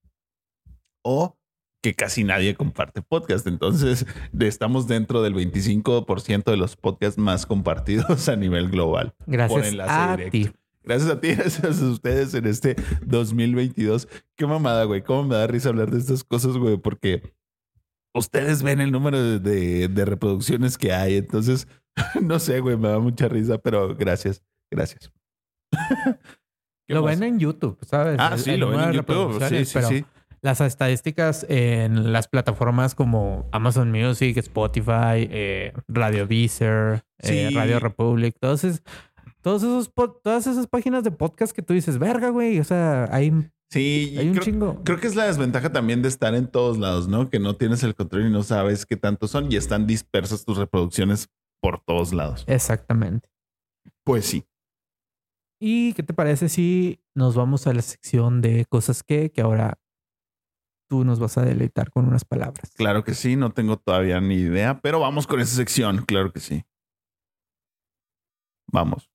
o 1.03 1.39
que 1.83 1.95
casi 1.95 2.25
nadie 2.25 2.55
comparte 2.55 3.01
podcast. 3.03 3.47
Entonces, 3.47 4.05
estamos 4.39 4.87
dentro 4.87 5.23
del 5.23 5.35
25% 5.35 6.45
de 6.51 6.57
los 6.57 6.77
podcasts 6.77 7.19
más 7.19 7.47
compartidos 7.47 8.29
a 8.29 8.37
nivel 8.37 8.69
global. 8.69 9.15
Gracias 9.27 9.79
a 9.79 10.17
ti. 10.31 10.51
Gracias 10.83 11.11
a 11.11 11.21
ti, 11.21 11.29
gracias 11.35 11.83
a 11.83 11.87
ustedes 11.91 12.35
en 12.35 12.47
este 12.47 12.77
2022. 13.07 14.09
Qué 14.37 14.47
mamada, 14.47 14.85
güey. 14.85 15.03
Cómo 15.03 15.25
me 15.25 15.35
da 15.37 15.47
risa 15.47 15.69
hablar 15.71 15.91
de 15.91 15.99
estas 15.99 16.25
cosas, 16.25 16.57
güey, 16.57 16.77
porque 16.77 17.23
ustedes 18.19 18.63
ven 18.63 18.81
el 18.81 18.93
número 18.93 19.39
de, 19.39 19.89
de 19.89 20.05
reproducciones 20.05 20.77
que 20.77 20.93
hay. 20.93 21.17
Entonces, 21.17 21.67
no 22.23 22.39
sé, 22.39 22.61
güey, 22.61 22.77
me 22.77 22.89
da 22.89 22.99
mucha 22.99 23.29
risa, 23.29 23.59
pero 23.59 23.95
gracias, 23.95 24.43
gracias. 24.71 25.11
lo 26.89 27.03
ven 27.03 27.23
en 27.23 27.39
YouTube, 27.39 27.79
¿sabes? 27.87 28.17
Ah, 28.19 28.37
sí, 28.39 28.57
lo 28.57 28.71
ven 28.71 28.81
en 28.81 28.93
YouTube. 28.93 29.43
Sí, 29.49 29.65
sí, 29.65 29.79
sí. 29.83 30.05
Las 30.41 30.61
estadísticas 30.61 31.45
en 31.49 32.13
las 32.13 32.29
plataformas 32.29 32.95
como 32.95 33.49
Amazon 33.51 33.91
Music, 33.91 34.37
Spotify, 34.37 35.27
eh, 35.31 35.73
Radio 35.89 36.29
Deezer, 36.29 37.03
eh, 37.19 37.51
Radio 37.53 37.81
Republic, 37.81 38.37
todos 38.39 38.65
todos 39.43 39.63
esos, 39.63 39.93
todas 40.23 40.47
esas 40.47 40.67
páginas 40.67 41.03
de 41.05 41.11
podcast 41.11 41.53
que 41.53 41.63
tú 41.63 41.75
dices, 41.75 41.99
verga, 41.99 42.29
güey. 42.29 42.61
O 42.61 42.65
sea, 42.65 43.09
hay, 43.11 43.33
sí, 43.71 44.17
hay 44.19 44.29
un 44.29 44.39
chingo. 44.41 44.83
Creo 44.85 45.01
que 45.01 45.07
es 45.07 45.17
la 45.17 45.25
desventaja 45.25 45.73
también 45.73 46.03
de 46.03 46.09
estar 46.09 46.35
en 46.35 46.47
todos 46.47 46.79
lados, 46.79 47.09
¿no? 47.09 47.29
Que 47.31 47.39
no 47.39 47.57
tienes 47.57 47.83
el 47.83 47.95
control 47.95 48.27
y 48.27 48.31
no 48.31 48.43
sabes 48.43 48.87
qué 48.87 48.97
tanto 48.97 49.29
son 49.29 49.51
y 49.51 49.57
están 49.57 49.87
dispersas 49.87 50.45
tus 50.45 50.57
reproducciones 50.59 51.29
por 51.61 51.81
todos 51.81 52.13
lados. 52.13 52.45
Exactamente. 52.47 53.29
Pues 54.05 54.27
sí. 54.27 54.45
¿Y 55.61 55.93
qué 55.95 56.03
te 56.03 56.15
parece 56.15 56.49
si 56.49 57.01
nos 57.15 57.35
vamos 57.35 57.67
a 57.67 57.73
la 57.73 57.83
sección 57.83 58.41
de 58.41 58.65
cosas 58.67 59.03
que, 59.03 59.31
que 59.31 59.41
ahora 59.41 59.79
tú 60.89 61.05
nos 61.05 61.19
vas 61.19 61.37
a 61.37 61.45
deleitar 61.45 61.91
con 61.91 62.07
unas 62.07 62.25
palabras? 62.25 62.73
Claro 62.77 63.03
que 63.03 63.15
sí, 63.15 63.37
no 63.37 63.51
tengo 63.51 63.77
todavía 63.77 64.21
ni 64.21 64.37
idea, 64.37 64.81
pero 64.81 65.01
vamos 65.01 65.27
con 65.27 65.41
esa 65.41 65.57
sección, 65.57 66.05
claro 66.07 66.33
que 66.33 66.41
sí. 66.41 66.65
Vamos. 68.71 69.11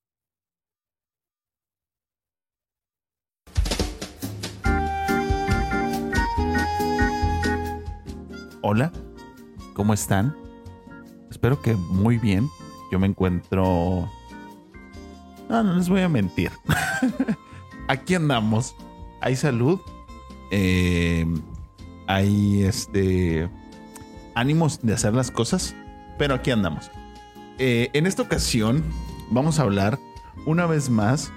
Hola, 8.66 8.94
¿cómo 9.74 9.94
están? 9.94 10.34
Espero 11.30 11.62
que 11.62 11.76
muy 11.76 12.18
bien. 12.18 12.50
Yo 12.92 12.98
me 12.98 13.08
encuentro 13.08 14.10
no, 15.50 15.64
no 15.64 15.76
les 15.76 15.90
voy 15.90 16.00
a 16.00 16.08
mentir. 16.08 16.50
Aquí 17.90 18.16
andamos. 18.16 18.74
Hay 19.20 19.36
salud. 19.36 19.80
Eh, 20.50 21.26
hay 22.08 22.64
este 22.64 23.50
ánimos 24.34 24.80
de 24.82 24.94
hacer 24.94 25.14
las 25.14 25.30
cosas. 25.30 25.76
Pero 26.18 26.36
aquí 26.36 26.52
andamos. 26.52 26.90
Eh, 27.60 27.90
en 27.92 28.08
esta 28.08 28.22
ocasión 28.22 28.82
vamos 29.30 29.60
a 29.60 29.64
hablar 29.64 30.00
una 30.46 30.68
vez 30.68 30.90
más 30.90 31.34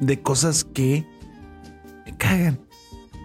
de 0.00 0.20
cosas 0.20 0.64
que 0.64 1.06
me 2.04 2.16
cagan. 2.16 2.65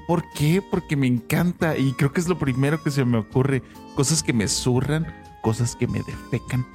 ¿Por 0.07 0.23
qué? 0.31 0.61
Porque 0.61 0.95
me 0.95 1.07
encanta 1.07 1.77
y 1.77 1.93
creo 1.93 2.11
que 2.11 2.19
es 2.21 2.27
lo 2.27 2.37
primero 2.37 2.81
que 2.81 2.91
se 2.91 3.05
me 3.05 3.17
ocurre. 3.17 3.61
Cosas 3.95 4.23
que 4.23 4.33
me 4.33 4.47
zurran, 4.47 5.07
cosas 5.41 5.75
que 5.75 5.87
me 5.87 5.99
defecan, 5.99 6.65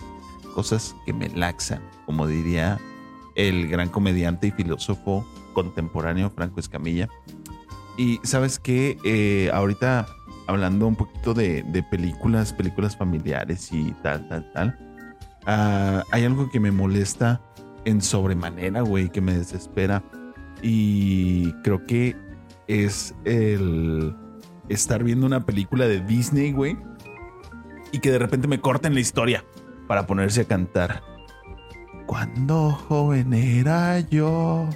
cosas 0.54 0.94
que 1.04 1.12
me 1.12 1.28
laxan, 1.28 1.82
como 2.04 2.26
diría 2.26 2.78
el 3.34 3.68
gran 3.68 3.88
comediante 3.88 4.46
y 4.48 4.50
filósofo 4.50 5.26
contemporáneo 5.52 6.30
Franco 6.30 6.60
Escamilla. 6.60 7.08
Y 7.96 8.20
sabes 8.24 8.58
que 8.58 8.98
eh, 9.04 9.50
ahorita 9.52 10.06
hablando 10.46 10.86
un 10.86 10.96
poquito 10.96 11.34
de, 11.34 11.64
películas, 11.90 12.52
películas 12.52 12.96
familiares 12.96 13.72
y 13.72 13.92
tal, 14.02 14.28
tal, 14.28 14.52
tal, 14.52 14.78
ah, 15.46 16.04
hay 16.12 16.24
algo 16.24 16.50
que 16.50 16.60
me 16.60 16.70
molesta 16.70 17.40
en 17.84 18.02
sobremanera, 18.02 18.82
güey, 18.82 19.08
que 19.08 19.20
me 19.20 19.36
desespera. 19.36 20.02
Y 20.62 21.52
creo 21.62 21.86
que 21.86 22.16
es 22.68 23.14
el 23.24 24.14
estar 24.68 25.04
viendo 25.04 25.26
una 25.26 25.44
película 25.44 25.86
de 25.86 26.00
Disney, 26.00 26.52
güey, 26.52 26.76
y 27.92 28.00
que 28.00 28.10
de 28.10 28.18
repente 28.18 28.48
me 28.48 28.60
corten 28.60 28.94
la 28.94 29.00
historia 29.00 29.44
para 29.86 30.06
ponerse 30.06 30.42
a 30.42 30.44
cantar. 30.44 31.02
Cuando 32.06 32.70
joven 32.70 33.32
era 33.32 34.00
yo. 34.00 34.68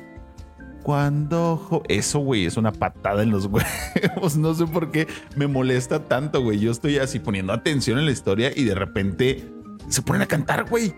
Cuando 0.82 1.82
Eso, 1.88 2.20
güey, 2.20 2.46
es 2.46 2.56
una 2.56 2.72
patada 2.72 3.22
en 3.22 3.30
los 3.30 3.46
huevos. 3.46 4.36
No 4.36 4.54
sé 4.54 4.66
por 4.66 4.90
qué 4.90 5.06
me 5.36 5.46
molesta 5.46 6.08
tanto, 6.08 6.42
güey. 6.42 6.58
Yo 6.58 6.70
estoy 6.70 6.98
así 6.98 7.18
poniendo 7.18 7.52
atención 7.52 7.98
en 7.98 8.06
la 8.06 8.12
historia 8.12 8.50
y 8.54 8.64
de 8.64 8.74
repente 8.74 9.52
se 9.88 10.02
ponen 10.02 10.22
a 10.22 10.26
cantar, 10.26 10.68
güey. 10.68 10.94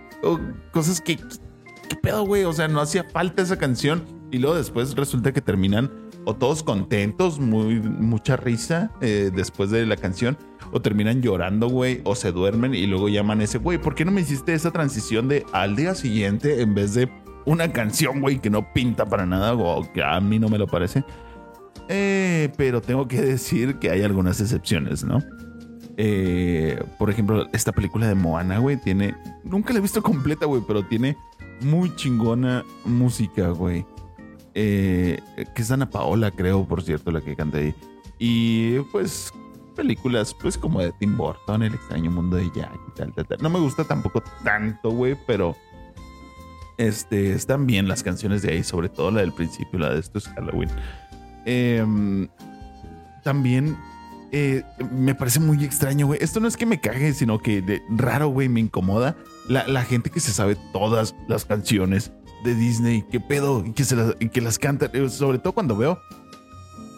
cosas 0.70 1.00
que... 1.00 1.16
¿Qué 1.16 1.96
pedo, 1.96 2.24
güey? 2.24 2.44
O 2.44 2.52
sea, 2.52 2.68
no 2.68 2.80
hacía 2.80 3.04
falta 3.04 3.42
esa 3.42 3.58
canción. 3.58 4.04
Y 4.30 4.38
luego 4.38 4.56
después 4.56 4.94
resulta 4.94 5.32
que 5.32 5.42
terminan 5.42 5.90
o 6.24 6.34
todos 6.34 6.62
contentos, 6.62 7.38
mucha 7.40 8.36
risa 8.36 8.90
eh, 9.00 9.30
después 9.34 9.70
de 9.70 9.86
la 9.86 9.96
canción, 9.96 10.36
o 10.72 10.80
terminan 10.80 11.20
llorando, 11.20 11.68
güey, 11.68 12.00
o 12.04 12.14
se 12.14 12.32
duermen 12.32 12.74
y 12.74 12.86
luego 12.86 13.08
llaman 13.08 13.40
ese, 13.40 13.58
güey, 13.58 13.78
¿por 13.78 13.94
qué 13.94 14.04
no 14.04 14.12
me 14.12 14.20
hiciste 14.20 14.54
esa 14.54 14.70
transición 14.70 15.28
de 15.28 15.44
al 15.52 15.76
día 15.76 15.94
siguiente 15.94 16.62
en 16.62 16.74
vez 16.74 16.94
de 16.94 17.10
una 17.44 17.72
canción, 17.72 18.20
güey, 18.20 18.38
que 18.38 18.50
no 18.50 18.72
pinta 18.72 19.06
para 19.06 19.26
nada, 19.26 19.54
o 19.54 19.92
que 19.92 20.02
a 20.02 20.20
mí 20.20 20.38
no 20.38 20.48
me 20.48 20.58
lo 20.58 20.66
parece? 20.66 21.04
Eh, 21.88 22.52
pero 22.56 22.80
tengo 22.80 23.08
que 23.08 23.20
decir 23.20 23.76
que 23.76 23.90
hay 23.90 24.02
algunas 24.02 24.40
excepciones, 24.40 25.04
¿no? 25.04 25.18
Eh, 25.96 26.82
por 26.98 27.10
ejemplo, 27.10 27.46
esta 27.52 27.72
película 27.72 28.08
de 28.08 28.14
Moana, 28.14 28.58
güey, 28.58 28.76
tiene. 28.76 29.14
Nunca 29.44 29.72
la 29.72 29.78
he 29.78 29.82
visto 29.82 30.02
completa, 30.02 30.46
güey, 30.46 30.62
pero 30.66 30.86
tiene 30.86 31.16
muy 31.60 31.94
chingona 31.96 32.64
música, 32.84 33.48
güey. 33.50 33.84
Eh, 34.54 35.20
que 35.54 35.62
es 35.62 35.70
Ana 35.70 35.88
Paola, 35.88 36.30
creo, 36.30 36.66
por 36.66 36.82
cierto, 36.82 37.10
la 37.10 37.20
que 37.20 37.36
canta 37.36 37.58
ahí. 37.58 37.74
Y 38.18 38.78
pues 38.92 39.32
películas, 39.74 40.34
pues 40.34 40.58
como 40.58 40.80
de 40.80 40.92
Tim 40.92 41.16
Burton, 41.16 41.62
El 41.62 41.74
extraño 41.74 42.10
mundo 42.10 42.36
de 42.36 42.50
Jack 42.54 42.78
y 42.88 42.90
tal, 42.94 43.12
tal, 43.14 43.26
tal. 43.26 43.38
No 43.40 43.50
me 43.50 43.58
gusta 43.58 43.84
tampoco 43.84 44.22
tanto, 44.44 44.90
güey, 44.90 45.16
pero 45.26 45.56
este, 46.78 47.32
están 47.32 47.66
bien 47.66 47.88
las 47.88 48.02
canciones 48.02 48.42
de 48.42 48.52
ahí, 48.52 48.62
sobre 48.62 48.88
todo 48.88 49.10
la 49.10 49.20
del 49.20 49.32
principio, 49.32 49.78
la 49.78 49.94
de 49.94 50.00
esto 50.00 50.18
es 50.18 50.28
Halloween. 50.28 50.70
Em, 51.44 52.28
también 53.24 53.76
eh, 54.30 54.62
me 54.90 55.14
parece 55.14 55.40
muy 55.40 55.64
extraño, 55.64 56.06
güey. 56.06 56.18
Esto 56.22 56.40
no 56.40 56.48
es 56.48 56.56
que 56.56 56.66
me 56.66 56.80
cague, 56.80 57.12
sino 57.14 57.38
que 57.38 57.62
de 57.62 57.82
raro, 57.90 58.28
güey, 58.28 58.48
me 58.48 58.60
incomoda 58.60 59.16
la, 59.48 59.66
la 59.66 59.84
gente 59.84 60.10
que 60.10 60.20
se 60.20 60.32
sabe 60.32 60.56
todas 60.72 61.14
las 61.28 61.44
canciones 61.44 62.12
de 62.44 62.54
Disney, 62.54 63.04
qué 63.10 63.20
pedo, 63.20 63.64
y 63.64 63.72
que, 63.72 63.84
se 63.84 63.96
las, 63.96 64.14
que 64.14 64.40
las 64.40 64.58
cantan, 64.58 64.90
eh, 64.92 65.08
sobre 65.08 65.38
todo 65.38 65.52
cuando 65.52 65.76
veo 65.76 66.00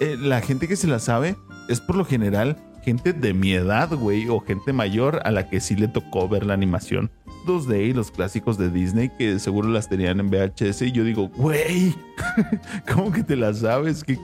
eh, 0.01 0.17
la 0.19 0.41
gente 0.41 0.67
que 0.69 0.77
se 0.77 0.87
la 0.87 0.99
sabe 0.99 1.37
es 1.69 1.81
por 1.81 1.97
lo 1.97 2.05
general 2.05 2.59
gente 2.85 3.13
de 3.13 3.33
mi 3.33 3.53
edad, 3.53 3.95
güey, 3.95 4.29
o 4.29 4.41
gente 4.41 4.73
mayor 4.73 5.21
a 5.25 5.31
la 5.31 5.49
que 5.49 5.61
sí 5.61 5.75
le 5.75 5.89
tocó 5.89 6.29
ver 6.29 6.45
la 6.45 6.53
animación 6.53 7.11
2D 7.47 7.89
y 7.89 7.93
los 7.93 8.11
clásicos 8.11 8.59
de 8.59 8.71
Disney 8.71 9.11
que 9.17 9.39
seguro 9.39 9.69
las 9.69 9.89
tenían 9.89 10.21
en 10.21 10.31
VHS 10.31 10.83
y 10.83 10.93
yo 10.93 11.05
digo, 11.05 11.29
güey, 11.29 11.95
¿cómo 12.93 13.11
que 13.11 13.23
te 13.23 13.37
las 13.37 13.61
sabes? 13.61 14.05
Qué, 14.05 14.19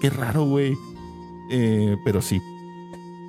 qué, 0.00 0.10
raro, 0.10 0.44
güey. 0.44 0.74
Eh, 1.50 1.96
pero 2.04 2.22
sí. 2.22 2.40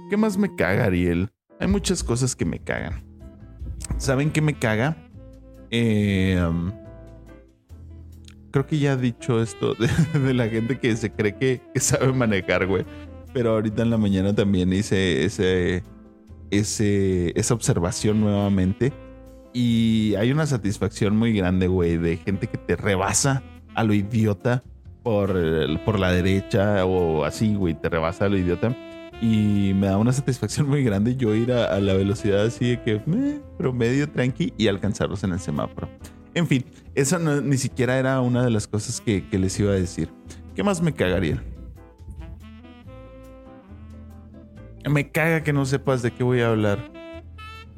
¿Qué 0.09 0.15
más 0.15 0.37
me 0.37 0.55
caga, 0.55 0.85
Ariel? 0.85 1.29
Hay 1.59 1.67
muchas 1.67 2.03
cosas 2.03 2.35
que 2.35 2.45
me 2.45 2.59
cagan. 2.59 3.03
¿Saben 3.97 4.31
qué 4.31 4.41
me 4.41 4.53
caga? 4.53 4.97
Eh, 5.71 6.41
um, 6.47 6.71
creo 8.53 8.67
que 8.67 8.77
ya 8.77 8.93
he 8.93 8.97
dicho 8.97 9.41
esto 9.41 9.73
de, 10.13 10.33
la 10.33 10.47
gente 10.47 10.79
que 10.79 10.95
se 10.95 11.11
cree 11.11 11.35
que, 11.35 11.61
sabe 11.75 12.13
manejar, 12.13 12.67
güey. 12.67 12.85
Pero 13.33 13.53
ahorita 13.53 13.81
en 13.81 13.89
la 13.89 13.97
mañana 13.97 14.33
también 14.33 14.71
hice 14.71 15.25
ese, 15.25 15.83
ese, 16.51 17.37
esa 17.37 17.53
observación 17.55 18.21
nuevamente. 18.21 18.93
Y 19.53 20.13
hay 20.15 20.31
una 20.31 20.45
satisfacción 20.45 21.17
muy 21.17 21.33
grande, 21.33 21.67
güey, 21.67 21.97
de 21.97 22.17
gente 22.17 22.47
que 22.47 22.57
te 22.57 22.75
rebasa 22.75 23.43
a 23.73 23.83
lo 23.83 23.93
idiota 23.93 24.63
por, 25.01 25.35
por 25.83 25.99
la 25.99 26.11
derecha 26.11 26.85
o 26.85 27.25
así, 27.25 27.55
güey, 27.55 27.73
te 27.73 27.89
rebasa 27.89 28.25
a 28.25 28.29
lo 28.29 28.37
idiota. 28.37 28.75
Y 29.19 29.73
me 29.73 29.87
da 29.87 29.97
una 29.97 30.13
satisfacción 30.13 30.69
muy 30.69 30.83
grande 30.83 31.15
yo 31.15 31.33
ir 31.33 31.51
a, 31.51 31.79
la 31.79 31.93
velocidad 31.93 32.45
así 32.45 32.69
de 32.71 32.83
que, 32.83 33.01
me 33.07 33.41
promedio 33.57 34.09
tranqui 34.09 34.53
y 34.57 34.67
alcanzarlos 34.67 35.23
en 35.23 35.31
el 35.31 35.39
semáforo. 35.39 35.89
En 36.35 36.47
fin, 36.47 36.65
eso 36.95 37.19
ni 37.19 37.57
siquiera 37.57 37.97
era 37.97 38.19
una 38.21 38.43
de 38.43 38.49
las 38.49 38.67
cosas 38.67 39.01
que, 39.01 39.23
les 39.31 39.59
iba 39.59 39.71
a 39.71 39.75
decir. 39.75 40.09
¿Qué 40.55 40.63
más 40.63 40.81
me 40.81 40.93
cagaría? 40.93 41.43
Me 44.89 45.11
caga 45.11 45.43
que 45.43 45.53
no 45.53 45.65
sepas 45.65 46.01
de 46.01 46.11
qué 46.11 46.23
voy 46.23 46.41
a 46.41 46.49
hablar. 46.49 46.91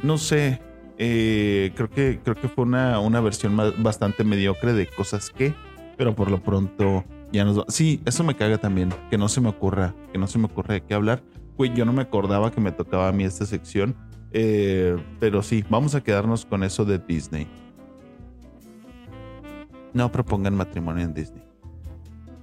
No 0.02 0.18
sé. 0.18 0.62
Eh, 0.98 1.74
creo 1.76 1.90
que 1.90 2.22
creo 2.24 2.36
que 2.36 2.48
fue 2.48 2.64
una, 2.64 3.00
una 3.00 3.20
versión 3.20 3.58
bastante 3.80 4.24
mediocre 4.24 4.72
de 4.72 4.88
cosas 4.88 5.30
que, 5.30 5.54
pero 5.98 6.16
por 6.16 6.32
lo 6.32 6.42
pronto 6.42 7.04
ya 7.34 7.44
nos 7.44 7.60
va. 7.60 7.66
Sí, 7.68 8.02
eso 8.06 8.24
me 8.24 8.36
caga 8.36 8.58
también. 8.58 8.94
Que 9.10 9.18
no 9.18 9.28
se 9.28 9.42
me 9.42 9.50
ocurra, 9.50 9.94
que 10.12 10.18
no 10.18 10.28
se 10.28 10.40
me 10.40 10.46
ocurra 10.46 10.76
de 10.76 10.82
qué 10.82 10.94
hablar. 10.94 11.22
Güey, 11.58 11.74
yo 11.74 11.86
no 11.86 11.94
me 11.94 12.02
acordaba 12.02 12.52
que 12.52 12.62
me 12.62 12.72
tocaba 12.72 13.10
a 13.10 13.12
mí 13.12 13.26
esta 13.26 13.46
sección. 13.46 13.96
Eh, 14.32 14.98
pero 15.20 15.44
sí, 15.44 15.64
vamos 15.70 15.96
a 15.96 16.02
quedarnos 16.02 16.46
con 16.46 16.64
eso 16.64 16.86
de 16.86 17.00
Disney. 17.00 17.48
No 19.96 20.12
propongan 20.12 20.54
matrimonio 20.58 21.06
en 21.06 21.14
Disney. 21.14 21.42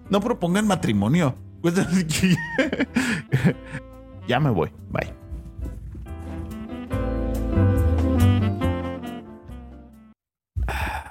No 0.08 0.20
propongan 0.20 0.66
matrimonio. 0.66 1.34
Pues, 1.60 1.74
ya 4.26 4.40
me 4.40 4.48
voy. 4.48 4.70
Bye. 4.88 5.12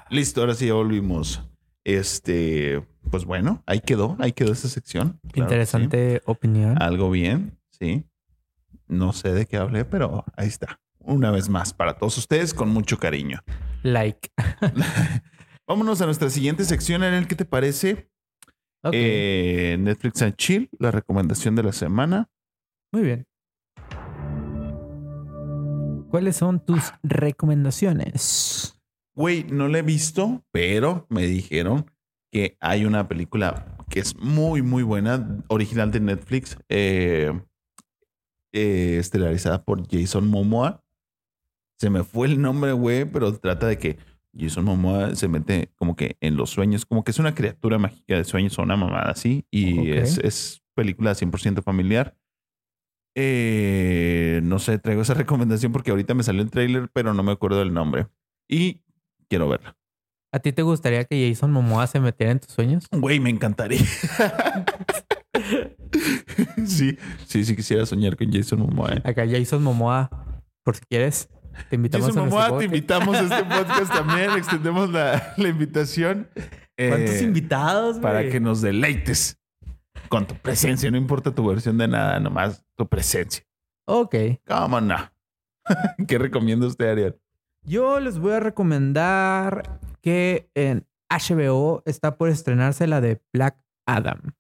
Listo, 0.10 0.42
ahora 0.42 0.56
sí 0.56 0.66
ya 0.66 0.74
volvimos. 0.74 1.48
Este, 1.84 2.84
pues 3.12 3.26
bueno, 3.26 3.62
ahí 3.68 3.80
quedó, 3.80 4.18
ahí 4.20 4.32
quedó 4.32 4.52
esa 4.52 4.68
sección. 4.68 5.20
Claro 5.32 5.48
Interesante 5.48 6.16
sí. 6.16 6.22
opinión. 6.26 6.82
Algo 6.82 7.12
bien, 7.12 7.60
sí. 7.70 8.04
No 8.88 9.14
sé 9.14 9.32
de 9.32 9.46
qué 9.46 9.58
hablé, 9.58 9.86
pero 9.86 10.26
ahí 10.36 10.48
está. 10.48 10.80
Una 10.98 11.30
vez 11.30 11.50
más, 11.50 11.72
para 11.72 12.00
todos 12.00 12.18
ustedes, 12.18 12.56
con 12.56 12.70
mucho 12.70 12.98
cariño. 12.98 13.42
Like. 13.84 14.32
Vámonos 15.72 16.02
a 16.02 16.06
nuestra 16.06 16.30
siguiente 16.30 16.66
sección, 16.66 17.02
en 17.02 17.14
el 17.14 17.28
que 17.30 17.36
te 17.36 17.46
parece 17.46 18.12
Ok, 18.84 18.92
Eh, 18.94 19.78
Netflix 19.80 20.22
and 20.22 20.36
Chill, 20.36 20.70
la 20.78 20.92
recomendación 20.92 21.56
de 21.56 21.64
la 21.64 21.72
semana. 21.72 22.30
muy 22.92 23.04
bien. 23.04 23.26
¿Cuáles 26.10 26.36
son 26.36 26.60
tus 26.66 26.92
recomendaciones? 27.04 28.82
Güey, 29.16 29.46
no 29.46 29.70
la 29.70 29.78
he 29.78 29.82
visto, 29.82 30.44
pero 30.52 31.08
me 31.08 31.22
dijeron 31.26 31.90
que 32.34 32.58
hay 32.60 32.84
una 32.84 33.08
película 33.08 33.78
que 33.90 34.02
es 34.02 34.18
muy, 34.18 34.62
muy 34.62 34.84
buena, 34.84 35.42
original 35.48 35.90
de 35.90 36.02
Netflix, 36.02 36.58
eh, 36.68 37.32
eh, 38.52 38.98
estelarizada 39.00 39.64
por 39.64 39.88
Jason 39.90 40.28
Momoa. 40.28 40.84
Se 41.80 41.90
me 41.90 42.04
fue 42.04 42.28
el 42.28 42.42
nombre, 42.42 42.74
güey, 42.74 43.06
pero 43.06 43.40
trata 43.40 43.68
de 43.68 43.78
que 43.78 44.11
Jason 44.38 44.64
Momoa 44.66 45.16
se 45.16 45.28
mete 45.28 45.70
como 45.76 45.96
que 45.96 46.16
en 46.22 46.36
los 46.38 46.50
sueños, 46.50 46.86
como 46.86 47.04
que 47.04 47.12
es 47.12 47.20
una 47.20 47.36
criatura 47.36 47.78
mágica 47.78 48.16
de 48.16 48.24
sueños 48.24 48.58
o 48.58 48.64
una 48.64 48.76
mamada 48.78 49.12
así, 49.12 49.46
y 49.52 49.80
Ok. 49.80 49.86
es, 49.98 50.18
es 50.20 50.64
película 50.76 51.12
100% 51.14 51.62
familiar. 51.64 52.16
Eh, 53.16 54.40
no 54.44 54.58
sé, 54.60 54.80
traigo 54.80 55.02
esa 55.02 55.14
recomendación 55.16 55.72
porque 55.72 55.92
ahorita 55.92 56.14
me 56.14 56.24
salió 56.24 56.42
el 56.42 56.50
trailer, 56.50 56.90
pero 56.94 57.14
no 57.14 57.24
me 57.24 57.32
acuerdo 57.34 57.60
del 57.60 57.74
nombre. 57.74 58.08
Y 58.50 58.82
quiero 59.30 59.50
verla. 59.50 59.76
¿A 60.34 60.40
ti 60.40 60.54
te 60.54 60.62
gustaría 60.62 61.04
que 61.04 61.28
Jason 61.30 61.52
Momoa 61.52 61.88
se 61.88 62.00
metiera 62.00 62.32
en 62.32 62.40
tus 62.40 62.52
sueños? 62.54 62.88
Güey, 62.92 63.20
me 63.20 63.30
encantaría. 63.30 63.82
sí, 66.66 66.98
sí, 67.26 67.44
sí 67.44 67.56
quisiera 67.56 67.86
soñar 67.86 68.16
con 68.16 68.32
Jason 68.32 68.60
Momoa. 68.60 68.94
eh. 68.94 69.02
Acá 69.04 69.26
Jason 69.30 69.62
Momoa, 69.64 70.10
por 70.64 70.76
si 70.78 70.82
quieres, 70.90 71.30
te 71.70 71.76
invitamos 71.76 72.08
Jason 72.08 72.22
a 72.22 72.26
Momoa, 72.26 72.44
te 72.46 72.50
podcast. 72.52 72.66
invitamos 72.66 73.16
a 73.16 73.22
este 73.24 73.44
podcast 73.44 73.94
también. 73.94 74.32
Extendemos 74.32 74.90
la, 74.90 75.34
la 75.38 75.48
invitación. 75.50 76.28
eh, 76.78 76.90
¿Cuántos 76.90 77.22
invitados, 77.22 78.00
güey? 78.00 78.02
Para 78.02 78.30
que 78.30 78.40
nos 78.40 78.62
deleites 78.62 79.38
con 80.10 80.26
tu 80.28 80.36
presencia. 80.36 80.90
No 80.92 80.98
importa 80.98 81.34
tu 81.34 81.48
versión 81.48 81.78
de 81.78 81.88
nada, 81.88 82.20
nomás 82.20 82.64
tu 82.76 82.88
presencia. 82.88 83.44
Ok. 83.88 84.16
¿Cómo 84.48 84.82
no? 84.82 84.96
¿Qué 86.08 86.18
recomienda 86.18 86.68
usted, 86.68 86.90
Ariel? 86.90 87.18
Yo 87.64 88.00
les 88.00 88.18
voy 88.18 88.34
a 88.34 88.40
recomendar 88.40 89.80
que 90.02 90.50
en 90.56 90.88
HBO 91.10 91.84
está 91.86 92.18
por 92.18 92.30
estrenarse 92.30 92.88
la 92.88 93.02
de 93.02 93.22
Black 93.34 93.58
Adam. 93.86 94.34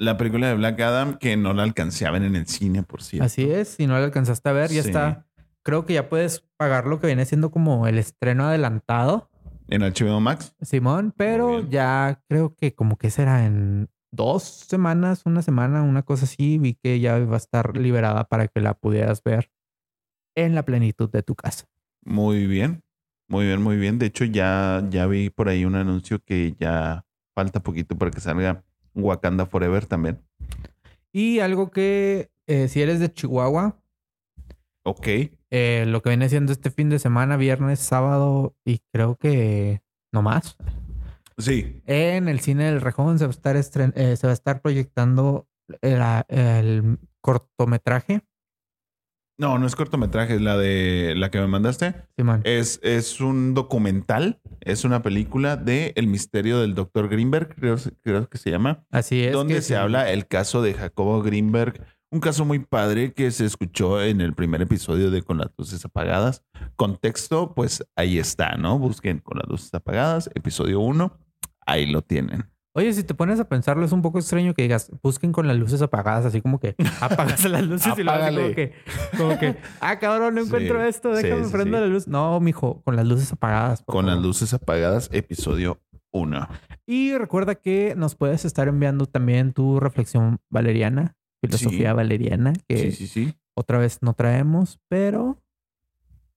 La 0.00 0.16
película 0.16 0.48
de 0.48 0.54
Black 0.54 0.80
Adam 0.80 1.18
que 1.18 1.36
no 1.36 1.52
la 1.54 1.62
alcancé 1.64 2.06
a 2.06 2.10
ver 2.10 2.22
en 2.22 2.34
el 2.36 2.46
cine, 2.46 2.82
por 2.82 3.02
cierto. 3.02 3.26
Así 3.26 3.50
es, 3.50 3.68
si 3.68 3.86
no 3.86 3.98
la 3.98 4.04
alcanzaste 4.06 4.48
a 4.48 4.52
ver, 4.52 4.70
ya 4.70 4.82
Sí. 4.82 4.88
está. 4.88 5.26
Creo 5.68 5.84
que 5.84 5.92
ya 5.92 6.08
puedes 6.08 6.40
pagar 6.56 6.86
lo 6.86 6.98
que 6.98 7.08
viene 7.08 7.26
siendo 7.26 7.50
como 7.50 7.86
el 7.86 7.98
estreno 7.98 8.44
adelantado, 8.44 9.28
En 9.68 9.82
HBO 9.82 10.18
Max. 10.18 10.56
Simón, 10.62 11.12
pero 11.14 11.60
ya 11.60 12.22
creo 12.26 12.54
que 12.54 12.74
como 12.74 12.96
que 12.96 13.10
será 13.10 13.44
en 13.44 13.90
dos 14.10 14.44
semanas, 14.44 15.26
una 15.26 15.42
semana, 15.42 15.82
una 15.82 16.04
cosa 16.04 16.24
así, 16.24 16.56
vi 16.56 16.72
que 16.72 17.00
ya 17.00 17.18
va 17.18 17.34
a 17.34 17.36
estar 17.36 17.76
liberada 17.76 18.24
para 18.24 18.48
que 18.48 18.62
la 18.62 18.72
pudieras 18.72 19.22
ver 19.22 19.50
en 20.34 20.54
la 20.54 20.64
plenitud 20.64 21.10
de 21.10 21.22
tu 21.22 21.34
casa. 21.34 21.66
Muy 22.02 22.46
bien, 22.46 22.82
muy 23.28 23.44
bien, 23.44 23.60
muy 23.60 23.76
bien. 23.76 23.98
De 23.98 24.06
hecho, 24.06 24.24
ya, 24.24 24.82
ya 24.88 25.06
vi 25.06 25.28
por 25.28 25.50
ahí 25.50 25.66
un 25.66 25.74
anuncio 25.74 26.18
que 26.24 26.56
ya 26.58 27.04
falta 27.34 27.60
poquito 27.60 27.94
para 27.98 28.10
que 28.10 28.20
salga 28.20 28.64
Wakanda 28.94 29.44
Forever 29.44 29.84
también. 29.84 30.18
Y 31.12 31.40
algo 31.40 31.70
que 31.70 32.30
eh, 32.46 32.68
si 32.68 32.80
eres 32.80 33.00
de 33.00 33.12
Chihuahua, 33.12 33.76
Ok. 34.88 35.06
eh, 35.50 35.84
lo 35.86 36.00
que 36.02 36.10
viene 36.10 36.28
siendo 36.28 36.52
este 36.52 36.70
fin 36.70 36.88
de 36.88 36.98
semana, 36.98 37.36
viernes, 37.36 37.78
sábado 37.80 38.54
y 38.64 38.80
creo 38.92 39.16
que 39.16 39.80
no 40.12 40.22
más. 40.22 40.56
Sí, 41.36 41.82
En 41.86 42.28
el 42.28 42.40
cine 42.40 42.64
del 42.64 42.80
Rejón 42.80 43.18
se 43.18 43.24
va 43.26 43.28
a 43.28 43.30
estar, 43.30 43.56
estren- 43.56 43.92
eh, 43.96 44.16
se 44.16 44.26
va 44.26 44.32
a 44.32 44.34
estar 44.34 44.60
proyectando 44.60 45.46
el, 45.82 46.00
el 46.28 46.98
cortometraje. 47.20 48.22
no, 49.38 49.56
no 49.58 49.66
es 49.66 49.76
cortometraje, 49.76 50.34
es 50.34 50.40
la 50.40 50.56
de 50.56 51.14
la 51.16 51.30
que 51.30 51.38
me 51.38 51.46
mandaste. 51.46 51.94
Simón. 52.16 52.40
Es, 52.42 52.80
es 52.82 53.20
un 53.20 53.54
documental, 53.54 54.40
es 54.60 54.84
una 54.84 55.02
película 55.02 55.56
de 55.56 55.92
El 55.94 56.08
misterio 56.08 56.58
del 56.60 56.74
Dr. 56.74 57.08
Greenberg, 57.08 57.54
creo, 57.54 57.76
creo 58.02 58.28
que 58.28 58.38
se 58.38 58.50
llama. 58.50 58.84
Así 58.90 59.22
es. 59.22 59.32
donde 59.32 59.56
se 59.56 59.62
sí. 59.68 59.74
habla 59.74 60.10
el 60.10 60.26
caso 60.26 60.60
de 60.60 60.74
Jacobo 60.74 61.22
Greenberg, 61.22 61.86
un 62.10 62.20
caso 62.20 62.44
muy 62.44 62.58
padre 62.60 63.12
que 63.12 63.30
se 63.30 63.44
escuchó 63.44 64.02
en 64.02 64.20
el 64.20 64.34
primer 64.34 64.62
episodio 64.62 65.10
de 65.10 65.22
Con 65.22 65.38
las 65.38 65.50
luces 65.58 65.84
apagadas. 65.84 66.42
Contexto, 66.76 67.54
pues 67.54 67.84
ahí 67.96 68.18
está, 68.18 68.56
¿no? 68.56 68.78
Busquen 68.78 69.18
Con 69.18 69.38
las 69.38 69.48
luces 69.48 69.72
apagadas, 69.74 70.30
episodio 70.34 70.80
1, 70.80 71.12
ahí 71.66 71.86
lo 71.86 72.02
tienen. 72.02 72.50
Oye, 72.74 72.92
si 72.92 73.02
te 73.02 73.12
pones 73.12 73.40
a 73.40 73.48
pensarlo, 73.48 73.84
es 73.84 73.90
un 73.90 74.02
poco 74.02 74.18
extraño 74.20 74.54
que 74.54 74.62
digas, 74.62 74.92
busquen 75.02 75.32
con 75.32 75.48
las 75.48 75.56
luces 75.56 75.82
apagadas, 75.82 76.26
así 76.26 76.40
como 76.40 76.60
que 76.60 76.76
apagas 77.00 77.44
las 77.44 77.64
luces 77.64 77.92
y 77.98 78.04
luego 78.04 78.22
así 78.22 78.36
como 78.36 78.54
que, 78.54 78.72
como 79.16 79.38
que, 79.38 79.56
ah, 79.80 79.98
cabrón, 79.98 80.36
no 80.36 80.42
Sí, 80.42 80.46
encuentro 80.46 80.82
esto, 80.84 81.10
déjame 81.10 81.44
sí, 81.44 81.50
prendo 81.50 81.76
sí. 81.78 81.82
la 81.82 81.88
luz. 81.88 82.06
No, 82.06 82.38
mijo, 82.38 82.80
con 82.84 82.94
las 82.94 83.04
luces 83.06 83.32
apagadas. 83.32 83.82
Con 83.84 84.06
las 84.06 84.18
luces 84.18 84.54
apagadas, 84.54 85.08
episodio 85.12 85.80
1. 86.12 86.48
Y 86.86 87.14
recuerda 87.18 87.56
que 87.56 87.94
nos 87.96 88.14
puedes 88.14 88.44
estar 88.44 88.68
enviando 88.68 89.06
también 89.06 89.52
tu 89.52 89.80
reflexión 89.80 90.38
valeriana, 90.48 91.16
filosofía 91.40 91.90
Sí. 91.90 91.96
valeriana, 91.96 92.52
que 92.66 92.78
Sí, 92.78 92.92
sí, 92.92 93.06
sí. 93.06 93.34
otra 93.54 93.78
vez 93.78 93.98
no 94.02 94.14
traemos, 94.14 94.78
pero 94.88 95.42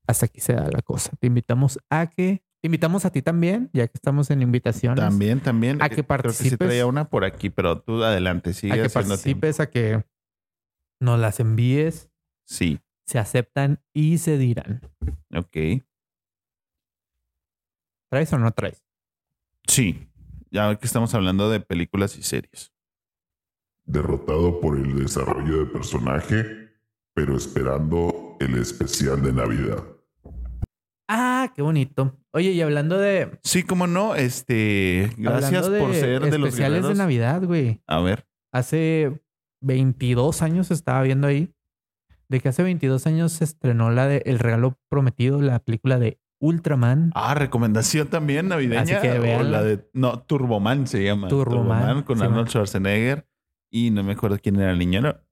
hasta 0.07 0.25
aquí 0.25 0.41
se 0.41 0.53
da 0.53 0.69
la 0.69 0.81
cosa. 0.81 1.11
Te 1.19 1.27
invitamos 1.27 1.79
a 1.89 2.07
que, 2.07 2.43
te 2.61 2.67
invitamos 2.67 3.05
a 3.05 3.11
ti 3.11 3.21
también, 3.21 3.69
ya 3.73 3.87
que 3.87 3.93
estamos 3.95 4.29
en 4.29 4.41
invitaciones, 4.41 4.99
También, 5.03 5.39
también. 5.39 5.81
A 5.81 5.89
que 5.89 5.95
Creo 5.95 6.03
que 6.03 6.07
participes. 6.07 6.57
traía 6.59 6.85
una 6.85 7.09
por 7.09 7.23
aquí, 7.25 7.49
pero 7.49 7.81
tú 7.81 8.03
adelante, 8.03 8.53
sigue 8.53 8.73
a 8.73 8.75
que 8.75 8.81
tiempo. 8.89 8.93
participes, 9.09 9.59
a 9.59 9.69
que 9.69 10.03
nos 10.99 11.19
las 11.19 11.39
envíes, 11.39 12.09
Sí, 12.45 12.79
se 13.05 13.17
aceptan 13.19 13.79
y 13.93 14.17
se 14.19 14.37
dirán. 14.37 14.81
ok. 15.33 15.83
¿Traes 18.09 18.33
o 18.33 18.37
no 18.37 18.51
traes? 18.51 18.83
Sí, 19.67 20.07
ya 20.51 20.75
que 20.77 20.85
estamos 20.85 21.13
hablando 21.15 21.49
de 21.49 21.61
películas 21.61 22.17
y 22.17 22.23
series. 22.23 22.73
Derrotado 23.91 24.59
por 24.59 24.77
el 24.77 24.97
desarrollo 24.99 25.59
de 25.59 25.65
personaje, 25.65 26.45
pero 27.13 27.35
esperando 27.35 28.37
el 28.39 28.55
especial 28.55 29.21
de 29.21 29.33
Navidad. 29.33 29.83
Ah, 31.07 31.51
qué 31.55 31.61
bonito. 31.61 32.17
Oye, 32.31 32.51
y 32.51 32.61
hablando 32.61 32.97
de... 32.97 33.39
Sí, 33.43 33.63
como 33.63 33.85
no, 33.85 34.15
este, 34.15 35.11
gracias 35.17 35.67
por 35.67 35.93
ser 35.93 36.21
de 36.21 36.37
los 36.37 36.49
especiales 36.49 36.87
de. 36.87 36.95
Navidad, 36.95 37.43
güey. 37.43 37.81
A 37.87 37.99
ver, 37.99 38.25
Hace 38.53 39.21
22 39.61 40.41
años 40.41 40.71
estaba 40.71 41.01
viendo 41.03 41.27
ahí 41.27 41.53
de 42.27 42.39
que 42.39 42.49
hace 42.49 42.63
22 42.63 43.07
años 43.07 43.31
se 43.31 43.43
estrenó 43.43 43.91
la 43.91 44.07
de 44.07 44.23
El 44.25 44.39
regalo 44.39 44.77
prometido, 44.89 45.41
la 45.41 45.59
película 45.59 45.99
de 45.99 46.19
Ultraman. 46.39 47.11
ah, 47.15 47.33
recomendación 47.35 48.07
también 48.07 48.47
navideña. 48.47 48.81
Así 48.81 48.95
que 49.01 49.11
o 49.11 49.21
véanla. 49.21 49.49
la 49.49 49.63
de, 49.63 49.89
no, 49.93 50.19
Turboman 50.19 50.87
se 50.87 51.03
llama. 51.03 51.27
Turboman, 51.27 52.03
con 52.03 52.17
sí, 52.17 52.23
Arnold 52.23 52.41
man. 52.41 52.49
Schwarzenegger 52.49 53.27
y 53.71 53.89
no 53.89 54.03
me 54.03 54.11
acuerdo 54.13 54.37
quién 54.39 54.57
era 54.59 54.71
el 54.71 54.77
niño. 54.79 54.99
Era- 54.99 55.23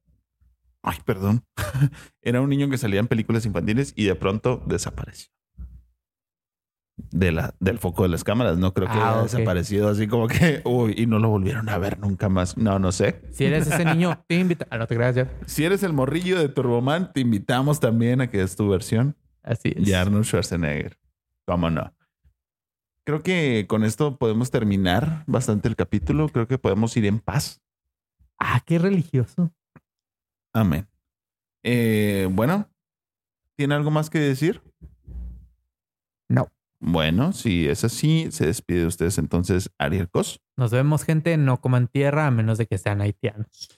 Ay, 0.82 0.98
perdón. 1.06 1.44
era 2.22 2.42
un 2.42 2.50
niño 2.50 2.70
que 2.70 2.78
salía 2.78 3.00
en 3.02 3.08
películas 3.08 3.46
infantiles 3.46 3.94
y 3.96 4.06
de 4.06 4.16
pronto 4.16 4.64
desapareció. 4.66 5.30
De 7.12 7.32
la, 7.32 7.56
del 7.62 7.80
foco 7.80 8.04
de 8.04 8.10
las 8.10 8.24
cámaras. 8.26 8.58
No 8.58 8.74
creo 8.74 8.88
que 8.88 8.94
Ah, 8.98 9.12
haya 9.14 9.24
desaparecido 9.24 9.88
así 9.90 10.08
como 10.08 10.28
que, 10.28 10.62
uy, 10.66 10.94
y 10.98 11.06
no 11.06 11.18
lo 11.20 11.30
volvieron 11.30 11.70
a 11.70 11.78
ver 11.78 11.98
nunca 12.00 12.28
más. 12.28 12.58
No, 12.58 12.78
no 12.78 12.92
sé. 12.92 13.22
Si 13.32 13.46
eres 13.46 13.68
ese 13.68 13.86
niño, 13.86 14.22
te 14.28 14.36
invito. 14.36 14.66
Ah, 14.70 14.78
no 14.78 14.86
te 14.88 14.96
creas 14.96 15.16
ya. 15.16 15.32
Si 15.46 15.64
eres 15.64 15.84
el 15.84 15.94
morrillo 15.94 16.38
de 16.38 16.50
Turboman, 16.50 17.14
te 17.14 17.22
invitamos 17.22 17.80
también 17.80 18.20
a 18.22 18.30
que 18.30 18.40
des 18.40 18.56
tu 18.56 18.68
versión. 18.70 19.16
Así 19.44 19.74
es. 19.76 19.86
de 19.86 19.96
Arnold 19.96 20.26
Schwarzenegger. 20.26 20.98
¿Cómo 21.48 21.70
no? 21.70 21.94
Creo 23.06 23.24
que 23.24 23.66
con 23.68 23.84
esto 23.86 24.18
podemos 24.18 24.52
terminar 24.52 25.24
bastante 25.26 25.68
el 25.70 25.76
capítulo. 25.78 26.28
Creo 26.30 26.48
que 26.48 26.58
podemos 26.58 26.96
ir 26.98 27.06
en 27.06 27.20
paz. 27.20 27.62
Ah, 28.40 28.62
qué 28.66 28.80
religioso. 28.80 29.52
Amén. 30.54 30.88
Eh, 31.64 32.28
bueno, 32.32 32.70
¿tiene 33.56 33.76
algo 33.76 33.92
más 33.92 34.10
que 34.10 34.20
decir? 34.20 34.62
No. 36.30 36.48
Bueno, 36.80 37.34
si 37.34 37.68
es 37.68 37.84
así, 37.84 38.32
se 38.32 38.46
despide 38.46 38.82
de 38.82 38.88
ustedes 38.88 39.18
entonces 39.18 39.70
Ariel 39.78 40.10
Cos. 40.10 40.42
Nos 40.56 40.72
vemos, 40.72 41.04
gente. 41.04 41.36
No 41.38 41.60
coman 41.60 41.88
tierra 41.88 42.28
a 42.28 42.32
menos 42.32 42.58
de 42.58 42.68
que 42.68 42.78
sean 42.78 43.02
haitianos. 43.02 43.70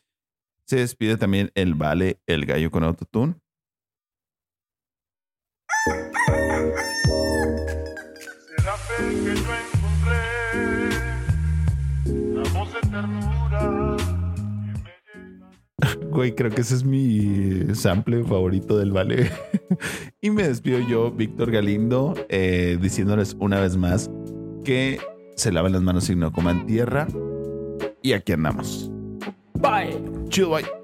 Se 0.67 0.77
despide 0.77 1.17
también 1.17 1.51
el 1.55 1.73
Vale, 1.73 2.21
el 2.27 2.45
gallo 2.45 2.69
con 2.69 2.83
autotune. 2.83 3.35
Güey, 16.11 16.35
creo 16.35 16.51
que 16.51 16.61
ese 16.61 16.75
es 16.75 16.83
mi 16.83 17.73
sample 17.73 18.23
favorito 18.23 18.77
del 18.77 18.91
Vale. 18.91 19.31
y 20.21 20.29
me 20.29 20.47
despido 20.47 20.79
yo, 20.79 21.11
Víctor 21.11 21.51
Galindo, 21.51 22.13
eh, 22.27 22.77
diciéndoles 22.81 23.35
una 23.39 23.61
vez 23.61 23.77
más 23.77 24.11
que 24.65 24.99
se 25.35 25.51
laven 25.51 25.71
las 25.71 25.81
manos 25.81 26.09
y 26.09 26.15
no 26.15 26.31
coman 26.31 26.65
tierra. 26.65 27.07
Y 28.01 28.13
aquí 28.13 28.33
andamos. 28.33 28.91
Bye. 29.55 29.97
Chido, 30.29 30.49
bye. 30.49 30.80